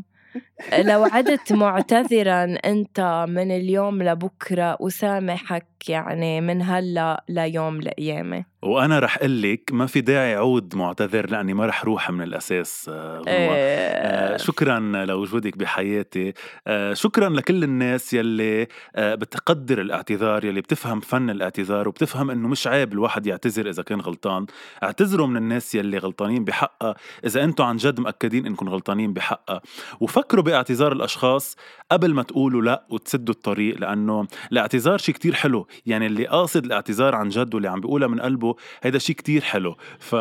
لو 0.80 1.04
عدت 1.04 1.54
معتذرا 1.54 2.44
أنت 2.66 3.26
من 3.30 3.52
اليوم 3.52 4.04
لبكرة 4.04 4.78
اسامحك 4.82 5.71
يعني 5.90 6.42
من 6.42 6.62
هلأ 6.62 7.24
ليوم 7.30 7.80
القيامه 7.80 8.46
وأنا 8.62 9.00
رح 9.00 9.18
أقول 9.18 9.42
لك 9.42 9.70
ما 9.72 9.86
في 9.86 10.02
داعي 10.02 10.36
أعود 10.36 10.76
معتذر 10.76 11.30
لأني 11.30 11.54
ما 11.54 11.66
رح 11.66 11.86
روح 11.86 12.12
من 12.12 12.22
الأساس 12.22 12.90
آه, 12.94 13.22
آه 13.28 14.38
شكرا 14.38 14.80
لوجودك 14.80 15.58
بحياتي. 15.58 16.34
آه 16.68 16.94
شكرا 16.94 17.30
لكل 17.30 17.64
الناس 17.64 18.14
يلي 18.14 18.68
بتقدر 18.98 19.82
الاعتذار 19.82 20.46
يلي 20.46 20.62
بتفهم 20.62 21.00
فن 21.00 21.30
الاعتذار 21.30 21.88
وبتفهم 21.88 22.32
إنه 22.32 22.48
مش 22.48 22.68
عيب 22.68 22.94
الواحد 22.94 23.28
يعتذر 23.28 23.70
إذا 23.70 23.84
كان 23.84 24.02
غلطان. 24.02 24.46
اعتذروا 24.84 25.28
من 25.28 25.38
الناس 25.38 25.76
يلي 25.76 25.98
غلطانين 25.98 26.44
بحقها 26.44 26.96
إذا 27.26 27.44
أنتم 27.44 27.64
عن 27.64 27.78
جد 27.78 28.00
مأكدين 28.00 28.46
إنكم 28.46 28.70
غلطانين 28.70 29.14
بحقها. 29.14 29.62
وفكروا 30.00 30.44
بإعتذار 30.44 30.92
الأشخاص 30.92 31.56
قبل 31.92 32.14
ما 32.14 32.24
تقولوا 32.24 32.62
لأ 32.62 32.86
وتسدوا 32.90 33.34
الطريق 33.34 33.78
لأنه 33.80 34.28
الاعتذار 34.52 34.98
شيء 34.98 35.16
كتير 35.16 35.34
حلو. 35.34 35.68
يعني 35.86 36.06
اللي 36.06 36.28
قاصد 36.28 36.66
الاعتذار 36.66 37.16
عن 37.16 37.30
جد 37.30 37.54
واللي 37.56 37.70
عم 37.70 37.80
بيقولها 37.80 38.08
من 38.08 38.20
قلبه 38.22 38.56
هيدا 38.84 39.00
شيء 39.00 39.16
كتير 39.16 39.42
حلو. 39.42 39.76
ف 40.00 40.14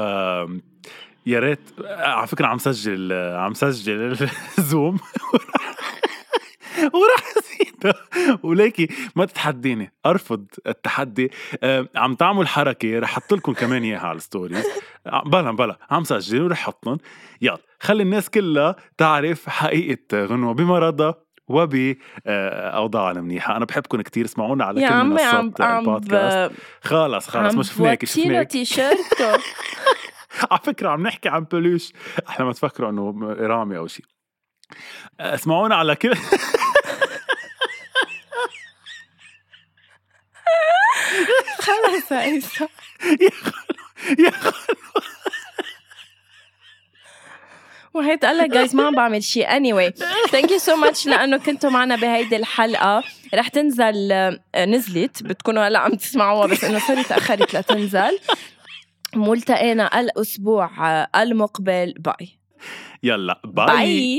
يا 1.27 1.41
ريت 1.41 1.61
على 1.85 2.27
فكرة 2.27 2.47
عم 2.47 2.59
سجل 2.59 3.13
عم 3.13 3.55
سجل 3.55 4.17
زوم 4.71 4.99
وراح 6.95 7.25
زيد 7.35 7.95
وليكي 8.43 8.89
ما 9.17 9.25
تتحديني. 9.25 9.93
أرفض 10.07 10.47
التحدي. 10.67 11.31
عم 11.97 12.15
تعمل 12.15 12.49
حركة 12.49 12.99
رح 12.99 13.11
أحط 13.13 13.35
لكم 13.35 13.53
كمان 13.53 13.83
إياها 13.83 14.01
على 14.07 14.17
الستوريز. 14.17 14.65
بلا 15.27 15.51
بلا. 15.51 15.79
عم 15.91 16.05
سجل 16.05 16.43
ورح 16.43 16.63
احطهم 16.63 16.99
يلا 17.43 17.59
خلي 17.81 18.03
الناس 18.03 18.31
كلها 18.31 18.77
تعرف 18.99 19.49
حقيقة 19.49 20.25
غنوة 20.25 20.55
بمرضها. 20.55 21.15
وبأوضاعنا 21.51 23.19
آه، 23.19 23.23
منيحة. 23.23 23.57
أنا 23.57 23.65
بحبكم 23.65 24.01
كتير 24.01 24.25
اسمعونا 24.25 24.65
على 24.65 24.89
كل 24.89 24.95
منصات 24.95 25.61
البودكاست. 25.61 26.53
خلص 26.83 27.29
خلص 27.29 27.55
ما 27.55 27.63
شفناك 27.63 28.05
شفناك 28.05 28.57
على 30.51 30.61
فكرة 30.65 30.89
عم 30.89 31.03
نحكي 31.03 31.29
عن 31.29 31.45
بلوش. 31.45 31.93
إحنا 32.29 32.45
ما 32.45 32.53
تفكروا 32.53 32.91
إنه 32.91 33.33
رامي 33.33 33.77
أو 33.77 33.87
شيء 33.87 34.05
آه، 35.21 35.35
اسمعونا 35.35 35.75
على 35.77 35.97
كل 35.97 36.15
خلص 41.61 42.13
يا 42.13 42.25
يا 42.25 42.41
خلو 43.31 43.75
يا 44.19 44.31
خلو. 44.31 45.10
وهيك 47.95 48.25
قال 48.25 48.39
لك 48.39 48.51
جايز 48.51 48.75
ما 48.77 48.87
عم 48.87 48.95
بعمل 48.95 49.23
شيء. 49.23 49.47
Anyway 49.49 49.93
thank 50.31 50.51
you 50.51 50.59
so 50.59 50.77
much 50.77 51.07
لأنه 51.07 51.37
كنتوا 51.39 51.71
معنا 51.71 51.97
بهيدي 51.97 52.37
الحلقة. 52.37 53.03
رح 53.35 53.49
تنزل 53.49 54.13
آه، 54.13 54.65
نزلت. 54.65 55.23
بتكونوا 55.23 55.69
هلا 55.69 55.79
عم 55.79 55.95
تسمعوها 55.95 56.47
بس 56.47 56.65
إنه 56.65 56.79
sorry 56.79 57.03
تأخرت 57.03 57.57
لتنزل. 57.57 58.19
ملتقينا 59.17 60.01
الأسبوع 60.01 60.71
المقبل. 61.17 61.95
باي 61.99 62.29
يلا 63.03 63.41
باي, 63.45 64.19